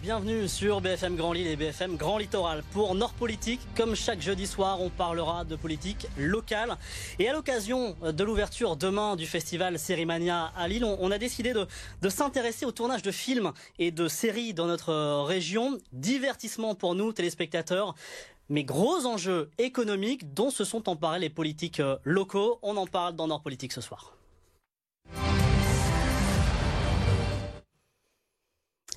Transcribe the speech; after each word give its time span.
Bienvenue 0.00 0.46
sur 0.46 0.80
BFM 0.80 1.16
Grand 1.16 1.32
Lille 1.32 1.48
et 1.48 1.56
BFM 1.56 1.96
Grand 1.96 2.16
Littoral. 2.18 2.62
Pour 2.72 2.94
Nord 2.94 3.14
Politique, 3.14 3.60
comme 3.76 3.96
chaque 3.96 4.20
jeudi 4.20 4.46
soir, 4.46 4.80
on 4.80 4.90
parlera 4.90 5.44
de 5.44 5.56
politique 5.56 6.06
locale. 6.16 6.76
Et 7.18 7.28
à 7.28 7.32
l'occasion 7.32 7.96
de 8.00 8.24
l'ouverture 8.24 8.76
demain 8.76 9.16
du 9.16 9.26
festival 9.26 9.80
Sérimania 9.80 10.52
à 10.56 10.68
Lille, 10.68 10.84
on, 10.84 11.10
a 11.10 11.18
décidé 11.18 11.52
de, 11.52 11.66
de 12.00 12.08
s'intéresser 12.08 12.64
au 12.64 12.70
tournage 12.70 13.02
de 13.02 13.10
films 13.10 13.52
et 13.80 13.90
de 13.90 14.06
séries 14.06 14.54
dans 14.54 14.66
notre 14.66 15.24
région. 15.24 15.78
Divertissement 15.92 16.74
pour 16.76 16.94
nous, 16.94 17.12
téléspectateurs 17.12 17.94
mais 18.48 18.64
gros 18.64 19.06
enjeux 19.06 19.50
économiques 19.58 20.34
dont 20.34 20.50
se 20.50 20.64
sont 20.64 20.88
emparés 20.88 21.18
les 21.18 21.30
politiques 21.30 21.82
locaux. 22.04 22.58
On 22.62 22.76
en 22.76 22.86
parle 22.86 23.16
dans 23.16 23.26
Nord 23.26 23.42
Politique 23.42 23.72
ce 23.72 23.80
soir. 23.80 24.16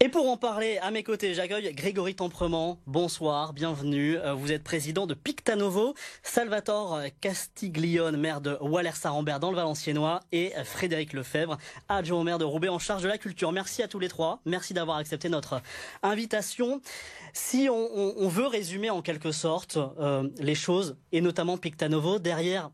Et 0.06 0.10
pour 0.10 0.30
en 0.30 0.38
parler, 0.38 0.78
à 0.84 0.92
mes 0.92 1.02
côtés, 1.02 1.34
j'accueille 1.34 1.74
Grégory 1.74 2.14
Temprement. 2.14 2.80
Bonsoir, 2.86 3.54
bienvenue. 3.54 4.18
Euh, 4.18 4.36
vous 4.36 4.52
êtes 4.52 4.64
président 4.64 5.08
de 5.08 5.16
Pictanovo, 5.16 5.96
Salvatore 6.22 7.02
Castiglione, 7.22 8.16
maire 8.16 8.40
de 8.40 8.56
Waller-Sarambert 8.62 9.40
dans 9.40 9.50
le 9.50 9.56
Valenciennois, 9.56 10.20
et 10.32 10.54
Frédéric 10.64 11.14
Lefebvre, 11.14 11.58
adjoint 11.90 12.20
au 12.20 12.24
maire 12.24 12.38
de 12.38 12.44
Roubaix 12.46 12.70
en 12.70 12.78
charge 12.78 13.02
de 13.02 13.08
la 13.08 13.18
culture. 13.18 13.52
Merci 13.52 13.82
à 13.82 13.88
tous 13.88 13.98
les 13.98 14.08
trois. 14.08 14.42
Merci 14.46 14.76
d'avoir 14.76 14.98
accepté 14.98 15.28
notre 15.28 15.60
invitation. 16.04 16.82
Si 17.34 17.68
on, 17.68 18.28
veut 18.28 18.46
résumer 18.46 18.92
en 18.92 19.02
quelque 19.02 19.32
sorte 19.32 19.80
euh, 20.00 20.30
les 20.38 20.54
choses, 20.54 20.98
et 21.14 21.22
notamment 21.22 21.58
Pictanovo, 21.58 22.20
derrière 22.20 22.70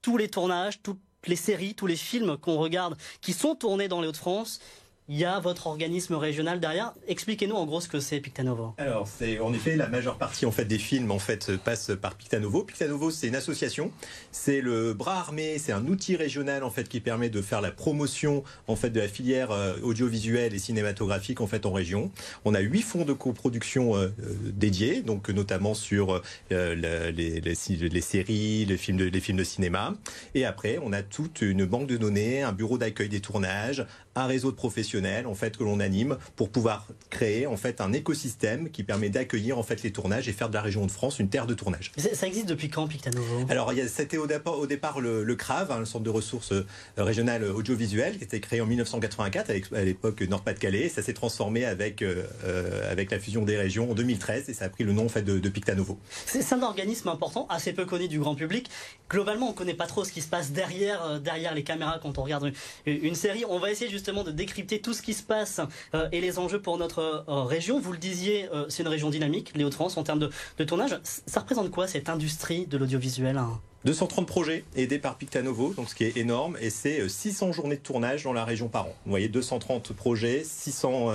tous 0.00 0.16
les 0.16 0.28
tournages, 0.28 0.80
toutes 0.82 1.02
les 1.26 1.36
séries, 1.36 1.74
tous 1.74 1.86
les 1.86 1.96
films 1.96 2.38
qu'on 2.38 2.56
regarde 2.56 2.96
qui 3.20 3.34
sont 3.34 3.54
tournés 3.54 3.88
dans 3.88 4.00
les 4.00 4.08
Hauts-de-France, 4.08 4.60
il 5.08 5.18
y 5.18 5.24
a 5.24 5.38
votre 5.38 5.66
organisme 5.66 6.14
régional 6.14 6.60
derrière. 6.60 6.94
Expliquez-nous 7.08 7.54
en 7.54 7.66
gros 7.66 7.80
ce 7.80 7.88
que 7.88 8.00
c'est 8.00 8.20
Pictanovo. 8.20 8.74
Alors, 8.78 9.06
c'est 9.06 9.38
en 9.38 9.52
effet 9.52 9.76
la 9.76 9.88
majeure 9.88 10.16
partie 10.16 10.46
en 10.46 10.50
fait 10.50 10.64
des 10.64 10.78
films 10.78 11.10
en 11.10 11.18
fait 11.18 11.56
passe 11.58 11.92
par 12.00 12.14
Pictanovo. 12.14 12.64
Pictanovo, 12.64 13.10
c'est 13.10 13.28
une 13.28 13.36
association, 13.36 13.90
c'est 14.32 14.62
le 14.62 14.94
bras 14.94 15.18
armé, 15.18 15.58
c'est 15.58 15.72
un 15.72 15.86
outil 15.86 16.16
régional 16.16 16.64
en 16.64 16.70
fait 16.70 16.88
qui 16.88 17.00
permet 17.00 17.28
de 17.28 17.42
faire 17.42 17.60
la 17.60 17.70
promotion 17.70 18.44
en 18.66 18.76
fait 18.76 18.90
de 18.90 19.00
la 19.00 19.08
filière 19.08 19.50
euh, 19.50 19.74
audiovisuelle 19.82 20.54
et 20.54 20.58
cinématographique 20.58 21.42
en 21.42 21.46
fait 21.46 21.66
en 21.66 21.72
région. 21.72 22.10
On 22.46 22.54
a 22.54 22.60
huit 22.60 22.82
fonds 22.82 23.04
de 23.04 23.12
coproduction 23.12 23.96
euh, 23.96 24.06
euh, 24.06 24.34
dédiés, 24.54 25.02
donc 25.02 25.28
notamment 25.28 25.74
sur 25.74 26.22
les, 26.50 27.54
séries, 28.00 28.64
les 28.64 28.76
films 28.76 29.10
de 29.10 29.44
cinéma. 29.44 29.94
Et 30.34 30.46
après, 30.46 30.78
on 30.82 30.92
a 30.92 31.02
toute 31.02 31.42
une 31.42 31.66
banque 31.66 31.88
de 31.88 31.98
données, 31.98 32.42
un 32.42 32.52
bureau 32.52 32.78
d'accueil 32.78 33.08
des 33.08 33.20
tournages, 33.20 33.86
un 34.14 34.26
réseau 34.26 34.50
de 34.50 34.56
professionnels 34.56 34.93
en 35.26 35.34
fait 35.34 35.56
que 35.56 35.64
l'on 35.64 35.80
anime 35.80 36.16
pour 36.36 36.48
pouvoir 36.48 36.86
créer 37.10 37.46
en 37.46 37.56
fait 37.56 37.80
un 37.80 37.92
écosystème 37.92 38.70
qui 38.70 38.84
permet 38.84 39.08
d'accueillir 39.08 39.58
en 39.58 39.62
fait 39.62 39.82
les 39.82 39.92
tournages 39.92 40.28
et 40.28 40.32
faire 40.32 40.48
de 40.48 40.54
la 40.54 40.62
région 40.62 40.86
de 40.86 40.90
France 40.90 41.18
une 41.18 41.28
terre 41.28 41.46
de 41.46 41.54
tournage. 41.54 41.92
Ça 41.96 42.26
existe 42.26 42.46
depuis 42.46 42.68
quand 42.68 42.86
Pictanovo 42.86 43.46
Alors 43.48 43.72
c'était 43.88 44.18
au 44.18 44.26
départ, 44.26 44.58
au 44.58 44.66
départ 44.66 45.00
le, 45.00 45.34
CRAV, 45.34 45.72
hein, 45.72 45.78
le 45.80 45.84
centre 45.84 46.04
de 46.04 46.10
ressources 46.10 46.52
euh, 46.52 46.64
régionales 46.96 47.44
audiovisuelles, 47.44 48.18
qui 48.18 48.24
était 48.24 48.40
créé 48.40 48.60
en 48.60 48.66
1984 48.66 49.50
à 49.74 49.82
l'époque 49.82 50.22
Nord-Pas-de-Calais. 50.22 50.88
Ça 50.88 51.02
s'est 51.02 51.12
transformé 51.12 51.64
avec 51.64 52.02
euh, 52.02 52.24
euh, 52.44 52.90
avec 52.90 53.10
la 53.10 53.18
fusion 53.18 53.44
des 53.44 53.56
régions 53.56 53.90
en 53.90 53.94
2013 53.94 54.48
et 54.48 54.54
ça 54.54 54.66
a 54.66 54.68
pris 54.68 54.84
le 54.84 54.92
nom 54.92 55.06
en 55.06 55.08
fait 55.08 55.22
de, 55.22 55.38
de 55.38 55.48
Pictanovo. 55.48 55.98
C'est 56.26 56.52
un 56.52 56.62
organisme 56.62 57.08
important, 57.08 57.46
assez 57.50 57.72
peu 57.72 57.84
connu 57.84 58.08
du 58.08 58.20
grand 58.20 58.34
public. 58.34 58.70
Globalement, 59.10 59.50
on 59.50 59.52
connaît 59.52 59.74
pas 59.74 59.86
trop 59.86 60.04
ce 60.04 60.12
qui 60.12 60.22
se 60.22 60.28
passe 60.28 60.52
derrière 60.52 61.20
derrière 61.20 61.54
les 61.54 61.64
caméras 61.64 61.98
quand 62.00 62.18
on 62.18 62.22
regarde 62.22 62.52
une, 62.86 63.04
une 63.04 63.14
série. 63.14 63.44
On 63.48 63.58
va 63.58 63.70
essayer 63.70 63.90
juste 63.90 64.04
de 64.10 64.30
décrypter 64.30 64.80
tout 64.84 64.94
ce 64.94 65.02
qui 65.02 65.14
se 65.14 65.22
passe 65.22 65.60
euh, 65.94 66.08
et 66.12 66.20
les 66.20 66.38
enjeux 66.38 66.60
pour 66.60 66.78
notre 66.78 67.24
euh, 67.28 67.42
région. 67.42 67.80
Vous 67.80 67.90
le 67.90 67.98
disiez, 67.98 68.48
euh, 68.52 68.66
c'est 68.68 68.82
une 68.82 68.88
région 68.88 69.10
dynamique, 69.10 69.52
les 69.56 69.64
Hauts-de-France, 69.64 69.96
en 69.96 70.04
termes 70.04 70.20
de, 70.20 70.30
de 70.58 70.64
tournage. 70.64 71.00
Ça 71.02 71.40
représente 71.40 71.70
quoi 71.70 71.88
cette 71.88 72.08
industrie 72.08 72.66
de 72.66 72.76
l'audiovisuel 72.76 73.38
230 73.84 74.26
projets 74.26 74.64
aidés 74.76 74.98
par 74.98 75.16
Pictanovo, 75.16 75.74
donc 75.74 75.90
ce 75.90 75.94
qui 75.94 76.04
est 76.04 76.16
énorme, 76.16 76.56
et 76.60 76.70
c'est 76.70 77.06
600 77.06 77.48
euh, 77.48 77.52
journées 77.52 77.76
de 77.76 77.82
tournage 77.82 78.24
dans 78.24 78.32
la 78.32 78.44
région 78.44 78.68
par 78.68 78.86
an. 78.86 78.94
Vous 79.04 79.10
voyez, 79.10 79.28
230 79.28 79.92
projets, 79.92 80.42
600, 80.42 81.12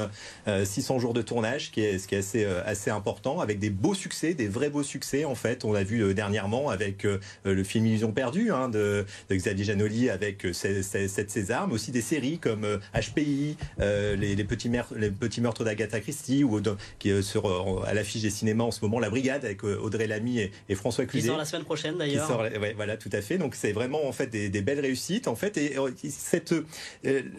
600 0.64 0.94
euh, 0.94 0.98
euh, 0.98 1.00
jours 1.00 1.14
de 1.14 1.24
tournage, 1.24 1.72
qui 1.72 1.82
est, 1.82 1.98
ce 1.98 2.08
qui 2.08 2.14
est 2.14 2.20
assez, 2.20 2.46
assez 2.46 2.92
important, 2.92 3.40
avec 3.40 3.58
des 3.58 3.72
beaux 3.72 3.96
succès, 3.96 4.36
des 4.36 4.48
vrais 4.48 4.70
beaux 4.70 4.84
succès. 4.84 5.26
En 5.26 5.34
fait, 5.34 5.66
on 5.66 5.74
l'a 5.74 5.84
vu 5.84 6.14
dernièrement 6.14 6.70
avec 6.70 7.08
le 7.44 7.64
film 7.64 7.88
Illusion 7.88 8.12
perdue 8.12 8.52
hein, 8.52 8.70
de, 8.70 9.06
Xavier 9.32 9.66
Janoli 9.66 10.10
avec 10.10 10.46
cette 10.54 11.32
César, 11.32 11.68
mais 11.68 11.74
aussi 11.74 11.92
des 11.92 12.02
séries 12.02 12.38
comme 12.38 12.80
HPI, 12.94 13.58
les, 13.80 14.44
petits 14.44 14.70
les, 14.96 15.10
petits 15.10 15.42
meurtres 15.42 15.64
d'Agatha 15.64 16.00
Christie, 16.00 16.44
ou 16.44 16.62
qui 17.00 17.24
sur, 17.24 17.84
à 17.86 17.94
l'affiche 17.94 18.22
des 18.22 18.30
cinémas 18.30 18.66
en 18.66 18.72
ce 18.72 18.82
moment, 18.82 19.00
La 19.00 19.10
Brigade 19.10 19.44
avec 19.44 19.64
Audrey 19.64 20.06
Lamy 20.06 20.40
et, 20.70 20.76
François 20.76 21.06
Cluzet. 21.06 21.24
Qui 21.24 21.28
sort 21.28 21.38
la 21.38 21.46
semaine 21.46 21.66
prochaine 21.66 21.98
d'ailleurs 21.98 22.30
voilà, 22.76 22.98
tout 22.98 23.10
à 23.12 23.22
fait. 23.22 23.38
Donc 23.38 23.56
c'est 23.56 23.72
vraiment 23.72 24.06
en 24.06 24.12
fait 24.12 24.28
des, 24.28 24.62
belles 24.62 24.80
réussites 24.80 25.28
en 25.28 25.36
fait. 25.36 25.58
Et 25.58 25.78
euh, 25.78 25.92
cette, 26.10 26.52
euh, 26.52 26.64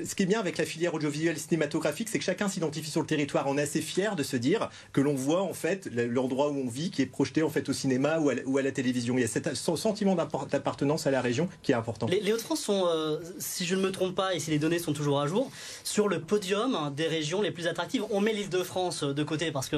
ce 0.05 0.15
qui 0.15 0.23
est 0.23 0.27
bien 0.27 0.41
avec 0.41 0.59
la 0.59 0.65
filière 0.65 0.95
audiovisuelle 0.95 1.39
cinématographique, 1.39 2.09
c'est 2.09 2.19
que 2.19 2.25
chacun 2.25 2.49
s'identifie 2.49 2.91
sur 2.91 3.01
le 3.01 3.07
territoire. 3.07 3.47
On 3.47 3.59
est 3.59 3.63
assez 3.63 3.81
fier 3.81 4.17
de 4.17 4.23
se 4.23 4.37
dire 4.37 4.71
que 4.93 5.01
l'on 5.01 5.15
voit 5.15 5.43
en 5.43 5.53
fait 5.53 5.89
l'endroit 5.95 6.51
où 6.51 6.57
on 6.57 6.69
vit 6.69 6.91
qui 6.91 7.03
est 7.03 7.07
projeté 7.07 7.43
en 7.43 7.51
fait 7.51 7.69
au 7.69 7.73
cinéma 7.73 8.19
ou 8.19 8.59
à, 8.59 8.63
la, 8.63 8.73
télévision. 8.73 9.17
Il 9.17 9.23
y 9.23 9.25
a 9.25 9.29
cet, 9.29 9.55
sentiment 9.55 10.15
d'appartenance 10.15 11.07
à 11.07 11.11
la 11.11 11.21
région 11.21 11.49
qui 11.63 11.73
est 11.73 11.75
important. 11.75 12.07
Les, 12.07 12.33
Hauts-de-France 12.33 12.61
sont, 12.61 12.85
euh, 12.87 13.19
si 13.39 13.67
je 13.67 13.75
ne 13.75 13.83
me 13.83 13.91
trompe 13.91 14.15
pas 14.15 14.35
et 14.35 14.41
si 14.41 14.51
les 14.51 14.59
données 14.59 14.79
sont 14.79 14.93
toujours 14.93 15.21
à 15.21 15.27
jour, 15.27 15.51
sur 15.85 16.09
le 16.09 16.21
podium 16.21 16.93
des 16.95 17.07
régions 17.07 17.43
les 17.43 17.51
plus 17.51 17.67
attractives. 17.67 18.05
On 18.11 18.21
met 18.21 18.33
l'Île-de-France 18.33 19.05
de 19.05 19.23
côté 19.23 19.51
parce 19.51 19.69
que 19.69 19.77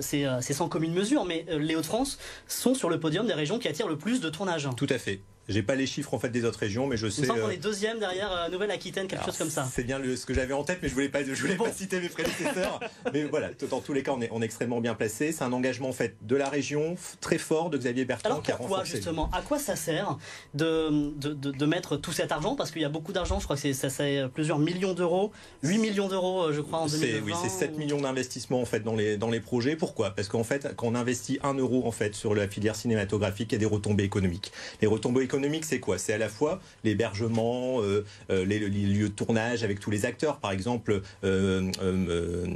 c'est 0.00 0.52
sans 0.52 0.68
commune 0.68 0.92
mesure, 0.92 1.24
mais 1.24 1.46
les 1.48 1.76
Hauts-de-France 1.76 2.18
sont 2.48 2.74
sur 2.74 2.88
le 2.88 2.98
podium 3.00 3.26
des 3.26 3.34
régions 3.34 3.58
qui 3.58 3.68
attirent 3.68 3.88
le 3.88 3.98
plus 3.98 4.20
de 4.20 4.28
tournage. 4.28 4.68
Tout 4.82 4.92
à 4.92 4.98
fait. 4.98 5.20
J'ai 5.48 5.62
pas 5.62 5.74
les 5.74 5.86
chiffres 5.86 6.14
en 6.14 6.18
fait 6.18 6.28
des 6.28 6.44
autres 6.44 6.60
régions, 6.60 6.86
mais 6.86 6.96
je 6.96 7.08
sais. 7.08 7.22
Il 7.22 7.32
me 7.32 7.40
qu'on 7.40 7.50
est 7.50 7.56
deuxième 7.56 7.98
derrière 7.98 8.30
euh, 8.32 8.48
Nouvelle-Aquitaine, 8.48 9.08
quelque 9.08 9.24
chose 9.24 9.38
comme 9.38 9.50
ça. 9.50 9.68
C'est 9.72 9.82
bien 9.82 10.00
ce 10.16 10.24
que 10.24 10.34
j'avais 10.34 10.54
en 10.54 10.62
tête, 10.62 10.78
mais 10.82 10.88
je 10.88 10.94
voulais 10.94 11.08
pas, 11.08 11.24
je 11.24 11.32
voulais 11.32 11.56
pas 11.56 11.72
citer 11.72 12.00
mes 12.00 12.08
prédécesseurs. 12.08 12.78
mais 13.12 13.24
voilà, 13.24 13.50
dans 13.68 13.80
tous 13.80 13.92
les 13.92 14.02
cas, 14.02 14.12
on 14.12 14.20
est, 14.20 14.28
on 14.30 14.40
est 14.40 14.44
extrêmement 14.44 14.80
bien 14.80 14.94
placé. 14.94 15.32
C'est 15.32 15.42
un 15.42 15.52
engagement 15.52 15.88
en 15.88 15.92
fait 15.92 16.16
de 16.22 16.36
la 16.36 16.48
région 16.48 16.96
très 17.20 17.38
fort 17.38 17.70
de 17.70 17.78
Xavier 17.78 18.04
Bertrand. 18.04 18.30
Alors 18.30 18.42
qui 18.42 18.52
pourquoi 18.52 18.84
justement 18.84 19.30
À 19.32 19.42
quoi 19.42 19.58
ça 19.58 19.74
sert 19.74 20.16
de, 20.54 21.12
de, 21.16 21.32
de, 21.32 21.66
mettre 21.66 21.96
tout 21.96 22.12
cet 22.12 22.30
argent? 22.30 22.54
Parce 22.54 22.70
qu'il 22.70 22.82
y 22.82 22.84
a 22.84 22.88
beaucoup 22.88 23.12
d'argent. 23.12 23.40
Je 23.40 23.44
crois 23.44 23.56
que 23.56 23.72
ça 23.72 23.90
c'est 23.90 24.22
plusieurs 24.32 24.58
millions 24.58 24.94
d'euros, 24.94 25.32
8 25.64 25.78
millions 25.78 26.08
d'euros, 26.08 26.44
euh, 26.44 26.52
je 26.52 26.60
crois 26.60 26.80
en 26.80 26.86
2020. 26.86 27.24
Oui, 27.24 27.32
c'est 27.42 27.48
7 27.48 27.78
millions 27.78 28.00
d'investissements 28.00 28.60
en 28.60 28.66
fait 28.66 28.80
dans 28.80 28.94
les 28.94 29.16
dans 29.16 29.30
les 29.30 29.40
projets. 29.40 29.74
Pourquoi? 29.74 30.10
Parce 30.10 30.28
qu'en 30.28 30.44
fait, 30.44 30.74
quand 30.76 30.86
on 30.86 30.94
investit 30.94 31.38
un 31.42 31.54
euro 31.54 31.86
en 31.86 31.92
fait 31.92 32.14
sur 32.14 32.34
la 32.34 32.46
filière 32.46 32.76
cinématographique, 32.76 33.52
il 33.52 33.54
y 33.54 33.56
a 33.56 33.58
des 33.58 33.66
retombées 33.66 34.04
économiques. 34.04 34.52
Les 34.80 34.86
retombées 34.86 35.22
économiques, 35.32 35.64
c'est 35.64 35.80
quoi? 35.80 35.96
À 36.08 36.18
la 36.18 36.28
fois 36.28 36.60
l'hébergement, 36.84 37.80
euh, 37.80 38.04
euh, 38.28 38.44
les, 38.44 38.58
lieux 38.58 39.08
de 39.08 39.14
tournage 39.14 39.64
avec 39.64 39.80
tous 39.80 39.90
les 39.90 40.04
acteurs. 40.04 40.40
Par 40.40 40.52
exemple, 40.52 41.00
euh, 41.24 41.70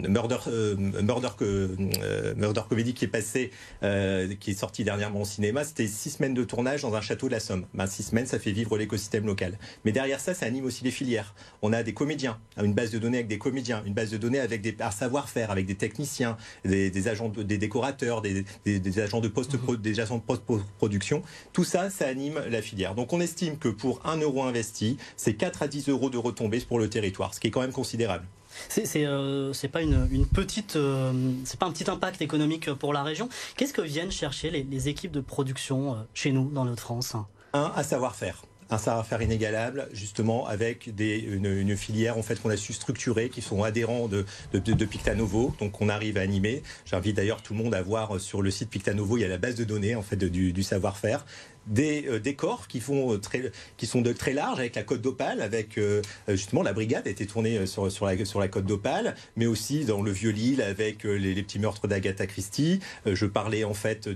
Murder, 0.07 0.37
Murder, 1.03 1.29
Murder 2.37 2.61
Comedy 2.69 2.93
qui 2.93 3.07
est 3.07 3.09
passé, 3.09 3.51
qui 3.81 4.51
est 4.51 4.59
sorti 4.59 4.85
dernièrement 4.85 5.23
au 5.23 5.25
cinéma, 5.25 5.65
c'était 5.65 5.87
six 5.87 6.11
semaines 6.11 6.35
de 6.35 6.45
tournage 6.45 6.83
dans 6.83 6.95
un 6.95 7.01
château 7.01 7.29
de 7.29 7.33
la 7.33 7.41
Somme. 7.41 7.65
Ben, 7.73 7.87
six 7.87 8.03
semaines, 8.03 8.27
ça 8.27 8.39
fait 8.39 8.53
vivre 8.53 8.77
l'écosystème 8.77 9.25
local. 9.25 9.59
Mais 9.87 9.93
derrière 9.93 10.21
ça, 10.21 10.35
ça 10.35 10.45
anime 10.45 10.67
aussi 10.67 10.85
les 10.85 10.91
filières. 10.91 11.35
On 11.63 11.73
a 11.73 11.83
des 11.83 11.95
comédiens, 11.95 12.39
une 12.63 12.75
base 12.75 12.91
de 12.91 12.99
données 12.99 13.19
avec 13.19 13.29
des 13.29 13.39
comédiens, 13.39 13.83
une 13.87 13.95
base 13.95 14.11
de 14.11 14.19
données 14.19 14.41
avec 14.41 14.61
des 14.61 14.77
savoir-faire, 14.91 15.51
avec 15.51 15.65
des 15.65 15.75
techniciens, 15.77 16.37
des, 16.65 17.09
agents, 17.09 17.29
des 17.29 17.59
décorateurs, 17.59 18.21
des, 18.23 18.45
agents 18.99 19.21
de 19.21 19.29
post, 19.29 19.55
mmh. 19.55 19.77
des 19.77 20.01
agents 20.01 20.19
de 20.19 20.23
post-production. 20.23 21.23
Tout 21.53 21.65
ça, 21.65 21.91
ça 21.91 22.07
anime 22.07 22.41
la 22.49 22.63
filière. 22.67 22.95
Donc 22.95 23.13
on 23.13 23.21
estime 23.21 23.57
que 23.59 23.69
pour 23.69 24.01
1 24.05 24.19
euro 24.19 24.45
investi, 24.45 24.99
c'est 25.17 25.35
4 25.35 25.63
à 25.63 25.69
10 25.69 25.89
euros 25.89 26.11
de 26.11 26.19
retombées 26.19 26.61
pour 26.61 26.79
le 26.79 26.89
territoire, 26.91 27.35
ce 27.35 27.41
qui 27.41 27.49
est 27.49 27.51
quand 27.51 27.61
même 27.61 27.73
considérable. 27.73 28.27
C'est 28.69 28.89
euh, 28.97 29.53
pas 29.73 29.83
une, 29.83 30.27
petite, 30.27 30.77
euh, 30.77 31.13
c'est 31.45 31.59
pas 31.59 31.67
un 31.67 31.73
petit 31.73 31.91
impact 31.91 32.23
économique 32.23 32.73
pour 32.73 32.93
la 32.93 33.03
région. 33.03 33.29
Qu'est-ce 33.57 33.73
que 33.73 33.83
viennent 33.83 34.11
chercher 34.11 34.51
les, 34.51 34.89
équipes 34.89 35.13
de 35.13 35.21
production 35.21 35.93
euh, 35.93 35.97
chez 36.15 36.33
nous 36.33 36.51
dans 36.51 36.65
notre 36.65 36.83
France? 36.83 37.17
Un, 37.53 37.73
à 37.75 37.83
savoir-faire 37.83 38.43
un 38.69 38.79
savoir-faire 38.79 39.23
inégalable, 39.23 39.89
justement 39.93 40.47
avec 40.49 40.93
des, 40.93 41.19
une, 41.19 41.77
filière 41.77 42.19
en 42.19 42.23
fait 42.23 42.43
qu'on 42.43 42.51
a 42.51 42.57
su 42.57 42.73
structurer, 42.73 43.29
qui 43.29 43.41
sont 43.41 43.63
adhérents 43.63 44.09
de, 44.09 44.25
de, 44.53 44.85
Pictanovo, 44.85 45.55
donc 45.61 45.81
on 45.81 45.89
arrive 45.89 46.19
à 46.19 46.23
animer. 46.23 46.65
J'invite 46.85 47.17
d'ailleurs 47.17 47.43
tout 47.43 47.55
le 47.55 47.63
monde 47.63 47.77
à 47.77 47.83
voir 47.83 48.21
sur 48.21 48.43
le 48.43 48.51
site 48.51 48.69
Pictanovo, 48.69 49.19
il 49.19 49.21
y 49.21 49.25
a 49.25 49.29
la 49.29 49.39
base 49.39 49.55
de 49.55 49.63
données 49.63 49.95
en 49.95 50.03
fait 50.03 50.17
du, 50.17 50.53
du 50.53 50.63
savoir-faire 50.65 51.25
des 51.67 52.21
décors 52.21 52.69
qui 52.69 52.81
font 52.81 53.19
très, 53.19 53.51
qui 53.77 53.87
sont 53.87 54.03
très 54.03 54.33
larges 54.33 54.59
avec 54.59 54.77
la 54.77 54.83
côte 54.83 55.01
d'Opale, 55.01 55.43
avec 55.43 55.79
justement 56.29 56.63
la 56.63 56.73
brigade 56.73 57.07
a 57.07 57.11
été 57.11 57.27
tournée 57.27 57.67
sur, 57.67 58.07
la 58.07 58.49
côte 58.49 58.67
d'Opale, 58.67 59.15
mais 59.37 59.47
aussi 59.47 59.85
dans 59.85 60.03
le 60.03 60.11
vieux 60.11 60.31
Lille 60.31 60.63
avec 60.63 61.05
les, 61.05 61.43
petits 61.43 61.59
meurtres 61.59 61.89
d'Agatha 61.89 62.27
Christie. 62.27 62.81
je 63.05 63.27
parlais 63.27 63.65
en 63.65 63.75
fait 63.75 64.09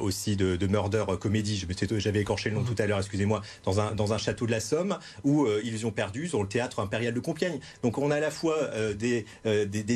aussi 0.00 0.36
de, 0.36 0.56
de 0.56 0.66
Murder 0.66 1.04
Comedy. 1.20 1.66
J'avais 1.98 2.20
écorché 2.20 2.50
le 2.50 2.56
nom 2.56 2.64
tout 2.64 2.76
à 2.78 2.86
l'heure, 2.86 2.98
excusez-moi, 2.98 3.42
dans 3.64 4.12
un 4.12 4.18
château 4.18 4.46
de 4.46 4.50
la 4.50 4.60
Somme 4.60 4.98
où 5.24 5.46
ils 5.64 5.86
ont 5.86 5.92
perdu 5.92 6.28
sur 6.28 6.42
le 6.42 6.48
théâtre 6.48 6.80
impérial 6.80 7.14
de 7.14 7.20
Compiègne. 7.20 7.60
Donc 7.82 7.98
on 7.98 8.10
a 8.10 8.16
à 8.16 8.20
la 8.20 8.30
fois 8.30 8.56
des, 8.94 9.24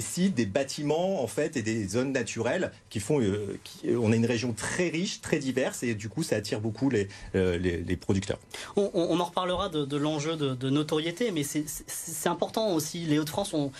sites, 0.00 0.34
des 0.34 0.46
bâtiments 0.46 1.22
en 1.22 1.26
fait 1.26 1.56
et 1.56 1.62
des 1.62 1.86
zones 1.86 2.12
naturelles 2.12 2.72
qui 2.90 3.00
font. 3.00 3.20
Euh, 3.20 3.58
on 3.98 4.12
a 4.12 4.16
une 4.16 4.26
région 4.26 4.52
très 4.52 4.88
riche, 4.88 5.20
très 5.20 5.38
diverse 5.38 5.82
et 5.82 5.94
du 5.94 6.08
coup 6.08 6.22
ça 6.22 6.36
attire 6.36 6.60
beaucoup 6.60 6.75
les, 6.90 7.08
euh, 7.34 7.58
les, 7.58 7.96
producteurs. 7.96 8.38
On, 8.76 9.18
en 9.18 9.24
reparlera 9.24 9.68
de, 9.68 9.96
l'enjeu 9.96 10.36
de, 10.36 10.54
de, 10.54 10.70
notoriété, 10.70 11.30
mais 11.30 11.42
c'est 11.42 12.28
important 12.28 12.74
aussi. 12.74 13.00
Les 13.00 13.18
Hauts-de-France 13.18 13.54
ont 13.54 13.72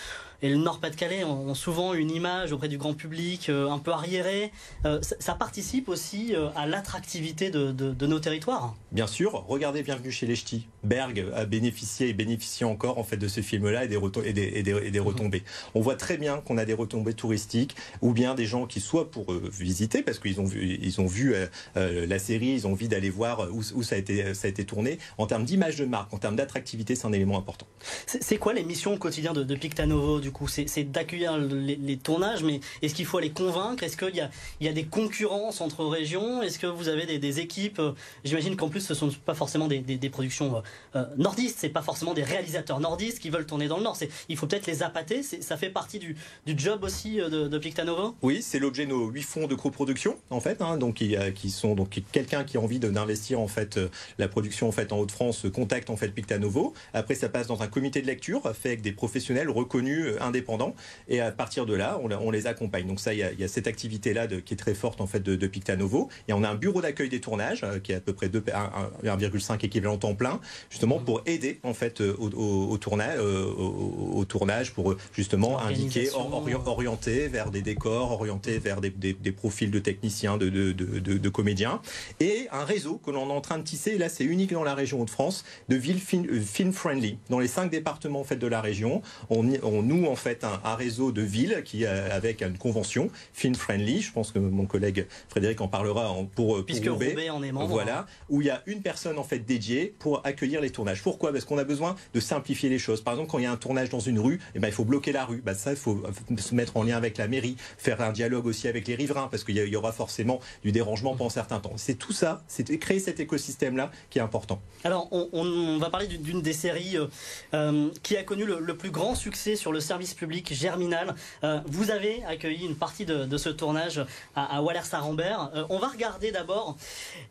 et 0.42 0.48
le 0.48 0.56
Nord-Pas-de-Calais 0.56 1.24
ont, 1.24 1.54
souvent 1.54 1.94
une 1.94 2.10
image 2.10 2.52
auprès 2.52 2.68
du 2.68 2.78
grand 2.78 2.94
public 2.94 3.48
euh, 3.48 3.70
un 3.70 3.78
peu 3.78 3.92
arriérée. 3.92 4.52
Euh, 4.84 5.00
ça, 5.02 5.34
participe 5.34 5.88
aussi 5.88 6.34
euh, 6.34 6.48
à 6.56 6.66
l'attractivité 6.66 7.50
de, 7.50 8.06
nos 8.06 8.20
territoires. 8.20 8.74
Bien 8.92 9.06
sûr, 9.06 9.44
regardez 9.48 9.82
Bienvenue 9.82 10.10
chez 10.10 10.26
les 10.26 10.36
Ch'tis. 10.36 10.66
Berg 10.84 11.26
a 11.34 11.44
bénéficié 11.44 12.08
et 12.08 12.12
bénéficie 12.12 12.64
encore 12.64 12.98
en 12.98 13.04
fait 13.04 13.16
de 13.16 13.28
ce 13.28 13.40
film-là 13.40 13.84
et 13.84 13.88
des, 13.88 13.98
et 14.24 14.32
des, 14.32 14.62
et 14.62 14.90
des, 14.90 15.00
retombées. 15.00 15.42
On 15.74 15.80
voit 15.80 15.96
très 15.96 16.16
bien 16.16 16.38
qu'on 16.38 16.58
a 16.58 16.64
des 16.64 16.74
retombées 16.74 17.14
touristiques 17.14 17.74
ou 18.02 18.12
bien 18.12 18.34
des 18.34 18.46
gens 18.46 18.66
qui 18.66 18.80
soit 18.80 19.10
pour 19.10 19.32
visiter 19.32 20.02
parce 20.02 20.18
qu'ils 20.18 20.40
ont 20.40 20.44
vu, 20.44 20.78
ils 20.80 21.00
ont 21.00 21.06
vu 21.06 21.34
la 21.74 22.18
série, 22.18 22.48
ils 22.48 22.66
ont 22.66 22.72
envie 22.72 22.88
d'aller 22.88 23.10
voir 23.10 23.48
où, 23.52 23.62
où, 23.74 23.82
ça, 23.82 23.96
a 23.96 23.98
été, 23.98 24.34
ça 24.34 24.46
a 24.46 24.50
été 24.50 24.64
tourné. 24.64 24.98
En 25.18 25.26
termes 25.26 25.44
d'image 25.44 25.76
de 25.76 25.84
marque, 25.84 26.12
en 26.14 26.18
termes 26.18 26.36
d'attractivité, 26.36 26.94
c'est 26.94 27.06
un 27.06 27.12
élément 27.12 27.38
important. 27.38 27.66
C'est 28.06 28.38
quoi 28.38 28.52
les 28.52 28.64
missions 28.64 28.94
au 28.94 28.98
quotidien 28.98 29.32
de, 29.32 29.42
de 29.42 29.54
Pictanovo 29.54 30.20
du 30.26 30.32
coup 30.32 30.48
C'est 30.48 30.90
d'accueillir 30.90 31.38
les, 31.38 31.96
tournages, 31.96 32.42
mais 32.42 32.58
est-ce 32.82 32.94
qu'il 32.94 33.06
faut 33.06 33.20
les 33.20 33.30
convaincre? 33.30 33.84
Est-ce 33.84 33.96
qu'il 33.96 34.16
y 34.16 34.68
a, 34.68 34.72
des 34.72 34.84
concurrences 34.84 35.60
entre 35.60 35.84
régions? 35.84 36.42
Est-ce 36.42 36.58
que 36.58 36.66
vous 36.66 36.88
avez 36.88 37.18
des, 37.18 37.40
équipes? 37.40 37.78
Euh, 37.78 37.92
J'imagine 38.24 38.56
qu'en 38.56 38.68
plus, 38.68 38.80
ce 38.80 38.92
ne 38.92 38.98
sont 38.98 39.10
pas 39.24 39.34
forcément 39.34 39.68
des, 39.68 40.10
productions 40.10 40.56
euh, 40.56 40.60
euh, 40.96 41.04
nordistes, 41.16 41.58
c'est 41.60 41.68
pas 41.68 41.82
forcément 41.82 42.12
des 42.12 42.24
réalisateurs 42.24 42.80
nordistes 42.80 43.20
qui 43.20 43.30
veulent 43.30 43.46
tourner 43.46 43.68
dans 43.68 43.76
le 43.76 43.84
Nord. 43.84 43.96
Il 44.28 44.36
faut 44.36 44.48
peut-être 44.48 44.66
les 44.66 44.82
appâter, 44.82 45.22
ça 45.22 45.56
fait 45.56 45.70
partie 45.70 46.00
du, 46.00 46.16
job 46.56 46.82
aussi 46.82 47.18
de, 47.18 47.46
de 47.46 47.58
Pictanovo 47.58 48.16
Oui, 48.22 48.42
c'est 48.42 48.58
l'objet 48.58 48.84
de 48.84 48.90
nos 48.90 49.08
huit 49.10 49.22
fonds 49.22 49.46
de 49.46 49.54
coproduction, 49.54 50.16
en 50.30 50.40
fait, 50.40 50.60
hein, 50.60 50.76
donc, 50.76 51.04
qui 51.34 51.50
sont 51.50 51.76
donc 51.76 52.00
quelqu'un 52.10 52.42
qui 52.42 52.56
a 52.56 52.60
envie 52.60 52.80
d'investir 52.80 53.38
en 53.38 53.48
fait 53.48 53.78
la 54.18 54.26
production 54.26 54.66
en 54.66 54.72
fait 54.72 54.92
en 54.92 54.98
Haute-France 54.98 55.46
contacte 55.54 55.88
en 55.88 55.96
fait 55.96 56.08
Pictanovo. 56.08 56.74
Après, 56.94 57.14
ça 57.14 57.28
passe 57.28 57.46
dans 57.46 57.62
un 57.62 57.68
comité 57.68 58.02
de 58.02 58.06
lecture 58.06 58.42
fait 58.56 58.68
avec 58.70 58.82
des 58.82 58.92
professionnels 58.92 59.50
reconnus 59.50 60.15
indépendants. 60.20 60.74
Et 61.08 61.20
à 61.20 61.30
partir 61.30 61.66
de 61.66 61.74
là, 61.74 61.98
on, 62.02 62.30
les 62.30 62.46
accompagne. 62.46 62.86
Donc 62.86 63.00
ça, 63.00 63.14
il 63.14 63.18
y 63.18 63.44
a, 63.44 63.48
cette 63.48 63.66
activité-là 63.66 64.26
qui 64.26 64.54
est 64.54 64.56
très 64.56 64.74
forte 64.74 65.00
en 65.00 65.06
fait 65.06 65.20
de, 65.20 65.36
de 65.36 65.46
Pictanovo. 65.46 66.08
Et 66.28 66.32
on 66.32 66.42
a 66.42 66.48
un 66.48 66.54
bureau 66.54 66.80
d'accueil 66.80 67.08
des 67.08 67.20
tournages 67.20 67.62
euh, 67.64 67.78
qui 67.78 67.92
est 67.92 67.96
à 67.96 68.00
peu 68.00 68.12
près 68.12 68.28
1,5 68.28 69.64
équivalent 69.64 69.96
temps 69.96 70.14
plein, 70.14 70.40
justement 70.70 70.98
pour 70.98 71.22
aider 71.26 71.60
en 71.62 71.74
fait 71.74 72.00
euh, 72.00 72.14
au, 72.18 72.76
tournage, 72.78 73.18
euh, 73.18 73.44
au, 73.44 74.24
tournage, 74.24 74.72
pour 74.72 74.96
justement 75.12 75.60
indiquer, 75.60 76.10
orienter 76.14 77.28
vers 77.28 77.50
des 77.50 77.62
décors, 77.62 78.12
orienter 78.12 78.58
vers 78.58 78.80
des, 78.80 79.32
profils 79.32 79.70
de 79.70 79.78
techniciens, 79.78 80.36
de, 80.36 80.48
de, 80.48 81.28
comédiens, 81.28 81.80
et 82.20 82.48
un 82.52 82.64
réseau 82.64 82.98
que 82.98 83.10
l'on 83.10 83.28
est 83.28 83.32
en 83.32 83.40
train 83.40 83.58
de 83.58 83.64
tisser. 83.64 83.98
là, 83.98 84.08
c'est 84.08 84.24
unique 84.24 84.52
dans 84.52 84.64
la 84.64 84.74
région 84.74 85.00
Hauts-de-France, 85.00 85.44
de 85.68 85.76
villes 85.76 86.00
film, 86.00 86.72
friendly. 86.72 87.18
Dans 87.30 87.38
les 87.38 87.48
cinq 87.48 87.70
départements 87.70 88.20
en 88.20 88.24
fait 88.24 88.36
de 88.36 88.46
la 88.46 88.60
région, 88.60 89.02
on, 89.30 89.46
on 89.62 89.82
nous 89.82 90.05
en 90.06 90.16
fait 90.16 90.44
un, 90.44 90.74
réseau 90.74 91.12
de 91.12 91.22
villes 91.22 91.62
qui, 91.64 91.84
euh, 91.84 92.08
avec 92.10 92.42
une 92.42 92.58
convention 92.58 93.10
film 93.32 93.54
friendly, 93.54 94.00
je 94.02 94.12
pense 94.12 94.32
que 94.32 94.38
mon 94.38 94.66
collègue 94.66 95.06
Frédéric 95.28 95.60
en 95.60 95.68
parlera 95.68 96.14
pour, 96.34 96.56
pour 96.56 96.64
Puisque 96.64 96.86
Roubaix, 96.86 97.30
en 97.30 97.42
est 97.42 97.52
membre. 97.52 97.68
Voilà, 97.68 98.06
où 98.28 98.40
il 98.42 98.46
y 98.46 98.50
a 98.50 98.62
une 98.66 98.82
personne 98.82 99.18
en 99.18 99.24
fait 99.24 99.38
dédiée 99.38 99.94
pour 99.98 100.26
accueillir 100.26 100.60
les 100.60 100.70
tournages. 100.70 101.02
Pourquoi? 101.02 101.32
Parce 101.32 101.44
qu'on 101.44 101.58
a 101.58 101.64
besoin 101.64 101.96
de 102.14 102.20
simplifier 102.20 102.68
les 102.68 102.78
choses. 102.78 103.02
Par 103.02 103.14
exemple, 103.14 103.30
quand 103.30 103.38
il 103.38 103.44
y 103.44 103.46
a 103.46 103.52
un 103.52 103.56
tournage 103.56 103.88
dans 103.88 104.00
une 104.00 104.18
rue, 104.18 104.40
eh 104.54 104.58
ben, 104.58 104.68
il 104.68 104.74
faut 104.74 104.84
bloquer 104.84 105.12
la 105.12 105.24
rue. 105.24 105.42
Ben, 105.44 105.54
ça, 105.54 105.70
il 105.70 105.76
faut 105.76 106.02
se 106.38 106.54
mettre 106.54 106.76
en 106.76 106.82
lien 106.82 106.96
avec 106.96 107.18
la 107.18 107.28
mairie, 107.28 107.56
faire 107.78 108.00
un 108.00 108.12
dialogue 108.12 108.46
aussi 108.46 108.68
avec 108.68 108.86
les 108.86 108.94
riverains, 108.94 109.28
parce 109.30 109.44
qu'il 109.44 109.56
y, 109.56 109.76
aura 109.76 109.92
forcément 109.92 110.40
du 110.62 110.72
dérangement 110.72 111.12
pendant 111.12 111.26
un 111.26 111.30
certain 111.30 111.60
temps. 111.60 111.72
C'est 111.76 111.94
tout 111.94 112.12
ça, 112.12 112.42
c'est 112.48 112.64
créer 112.78 113.00
cet 113.00 113.20
écosystème-là 113.20 113.90
qui 114.10 114.18
est 114.18 114.22
important. 114.22 114.60
Alors, 114.84 115.08
on, 115.10 115.78
va 115.78 115.90
parler 115.90 116.06
d'une 116.06 116.42
des 116.42 116.52
séries 116.52 116.96
euh, 116.96 117.06
euh, 117.54 117.90
qui 118.02 118.16
a 118.16 118.22
connu 118.22 118.44
le, 118.44 118.60
le 118.60 118.76
plus 118.76 118.90
grand 118.90 119.14
succès 119.14 119.56
sur 119.56 119.72
le 119.72 119.80
service 119.80 119.95
public 120.04 120.52
Germinal. 120.52 121.14
Euh, 121.44 121.60
vous 121.66 121.90
avez 121.90 122.24
accueilli 122.24 122.66
une 122.66 122.76
partie 122.76 123.04
de, 123.04 123.36
ce 123.36 123.48
tournage 123.48 124.04
à, 124.34 124.56
à 124.56 124.62
Waller-Sarambert. 124.62 125.50
Euh, 125.54 125.64
on 125.70 125.78
va 125.78 125.88
regarder 125.88 126.32
d'abord 126.32 126.76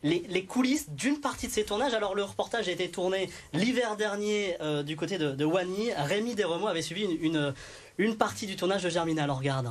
les, 0.04 0.46
coulisses 0.46 0.90
d'une 0.90 1.20
partie 1.20 1.48
de 1.48 1.52
ces 1.52 1.66
tournages. 1.66 1.94
Alors 1.94 2.16
le 2.16 2.24
reportage 2.24 2.68
a 2.68 2.72
été 2.72 2.90
tourné 2.90 3.30
l'hiver 3.54 3.96
dernier 3.96 4.58
euh, 4.62 4.84
du 4.84 4.96
côté 4.96 5.18
de, 5.18 5.32
de 5.32 5.46
Wany. 5.46 5.92
Rémi 5.94 6.36
Desremaux 6.36 6.68
avait 6.68 6.82
suivi 6.82 7.04
une, 7.04 7.54
une, 7.98 8.18
partie 8.18 8.48
du 8.48 8.56
tournage 8.56 8.84
de 8.84 8.90
Germinal. 8.90 9.30
On 9.30 9.36
regarde. 9.36 9.70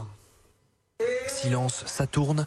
Silence, 1.27 1.83
ça 1.87 2.07
tourne. 2.07 2.47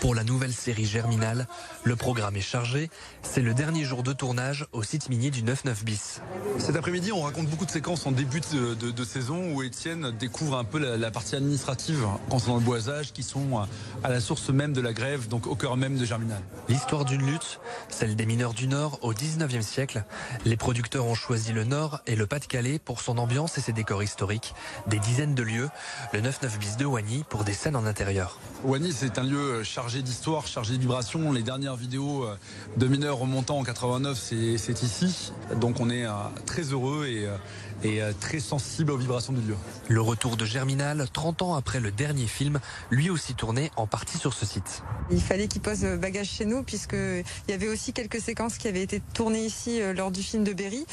Pour 0.00 0.14
la 0.14 0.24
nouvelle 0.24 0.54
série 0.54 0.86
Germinal, 0.86 1.46
le 1.84 1.94
programme 1.94 2.34
est 2.34 2.40
chargé. 2.40 2.88
C'est 3.22 3.42
le 3.42 3.52
dernier 3.52 3.84
jour 3.84 4.02
de 4.02 4.14
tournage 4.14 4.66
au 4.72 4.82
site 4.82 5.10
minier 5.10 5.30
du 5.30 5.42
99 5.42 5.84
bis. 5.84 6.22
Cet 6.58 6.74
après-midi, 6.74 7.12
on 7.12 7.20
raconte 7.20 7.48
beaucoup 7.48 7.66
de 7.66 7.70
séquences 7.70 8.06
en 8.06 8.10
début 8.12 8.40
de, 8.40 9.04
saison 9.04 9.52
où 9.52 9.62
Étienne 9.62 10.10
découvre 10.18 10.56
un 10.56 10.64
peu 10.64 10.78
la, 10.78 11.10
partie 11.10 11.36
administrative 11.36 12.06
concernant 12.30 12.56
le 12.56 12.62
boisage 12.62 13.12
qui 13.12 13.22
sont 13.22 13.58
à 14.02 14.08
la 14.08 14.20
source 14.20 14.48
même 14.48 14.72
de 14.72 14.80
la 14.80 14.94
grève, 14.94 15.28
donc 15.28 15.46
au 15.46 15.54
cœur 15.54 15.76
même 15.76 15.98
de 15.98 16.04
Germinal. 16.06 16.40
L'histoire 16.70 17.04
d'une 17.04 17.26
lutte, 17.26 17.60
celle 17.90 18.16
des 18.16 18.24
mineurs 18.24 18.54
du 18.54 18.68
Nord 18.68 19.00
au 19.02 19.12
19e 19.12 19.60
siècle. 19.60 20.04
Les 20.46 20.56
producteurs 20.56 21.04
ont 21.04 21.14
choisi 21.14 21.52
le 21.52 21.64
Nord 21.64 22.00
et 22.06 22.16
le 22.16 22.26
Pas-de-Calais 22.26 22.78
pour 22.78 23.02
son 23.02 23.18
ambiance 23.18 23.58
et 23.58 23.60
ses 23.60 23.74
décors 23.74 24.02
historiques. 24.02 24.54
Des 24.86 24.98
dizaines 24.98 25.34
de 25.34 25.42
lieux, 25.42 25.68
le 26.14 26.20
99 26.20 26.58
bis 26.58 26.76
de 26.78 26.86
Wany 26.86 27.24
pour 27.28 27.44
des 27.44 27.52
scènes 27.52 27.76
en 27.76 27.84
intérieur. 27.84 28.38
Wany, 28.64 28.92
c'est 28.92 29.18
un 29.18 29.24
lieu 29.24 29.62
chargé 29.62 29.89
chargé 29.90 30.02
d'histoire, 30.02 30.46
chargé 30.46 30.76
de 30.76 30.80
vibrations. 30.82 31.32
Les 31.32 31.42
dernières 31.42 31.74
vidéos 31.74 32.22
euh, 32.22 32.36
de 32.76 32.86
mineurs 32.86 33.18
remontant 33.18 33.58
en 33.58 33.64
89, 33.64 34.16
c'est 34.56 34.82
ici. 34.84 35.32
Donc 35.56 35.80
on 35.80 35.90
est 35.90 36.06
euh, 36.06 36.12
très 36.46 36.62
heureux 36.62 37.06
et 37.08 37.26
euh, 37.26 37.34
et 37.82 38.02
euh, 38.02 38.12
très 38.18 38.40
sensible 38.40 38.92
aux 38.92 38.96
vibrations 38.96 39.32
du 39.32 39.40
lieu. 39.40 39.56
Le 39.88 40.00
retour 40.00 40.36
de 40.36 40.44
Germinal, 40.44 41.06
30 41.12 41.42
ans 41.42 41.54
après 41.54 41.80
le 41.80 41.90
dernier 41.90 42.26
film, 42.26 42.60
lui 42.90 43.10
aussi 43.10 43.34
tourné 43.34 43.70
en 43.76 43.86
partie 43.86 44.18
sur 44.18 44.34
ce 44.34 44.46
site. 44.46 44.82
Il 45.10 45.20
fallait 45.20 45.48
qu'il 45.48 45.62
pose 45.62 45.84
bagage 45.98 46.28
chez 46.28 46.44
nous 46.44 46.62
puisqu'il 46.62 47.24
y 47.48 47.52
avait 47.52 47.68
aussi 47.68 47.92
quelques 47.92 48.20
séquences 48.20 48.58
qui 48.58 48.68
avaient 48.68 48.82
été 48.82 49.00
tournées 49.14 49.44
ici 49.44 49.80
euh, 49.80 49.92
lors 49.92 50.10
du 50.10 50.22
film 50.22 50.44
de 50.44 50.52
Berry. 50.52 50.86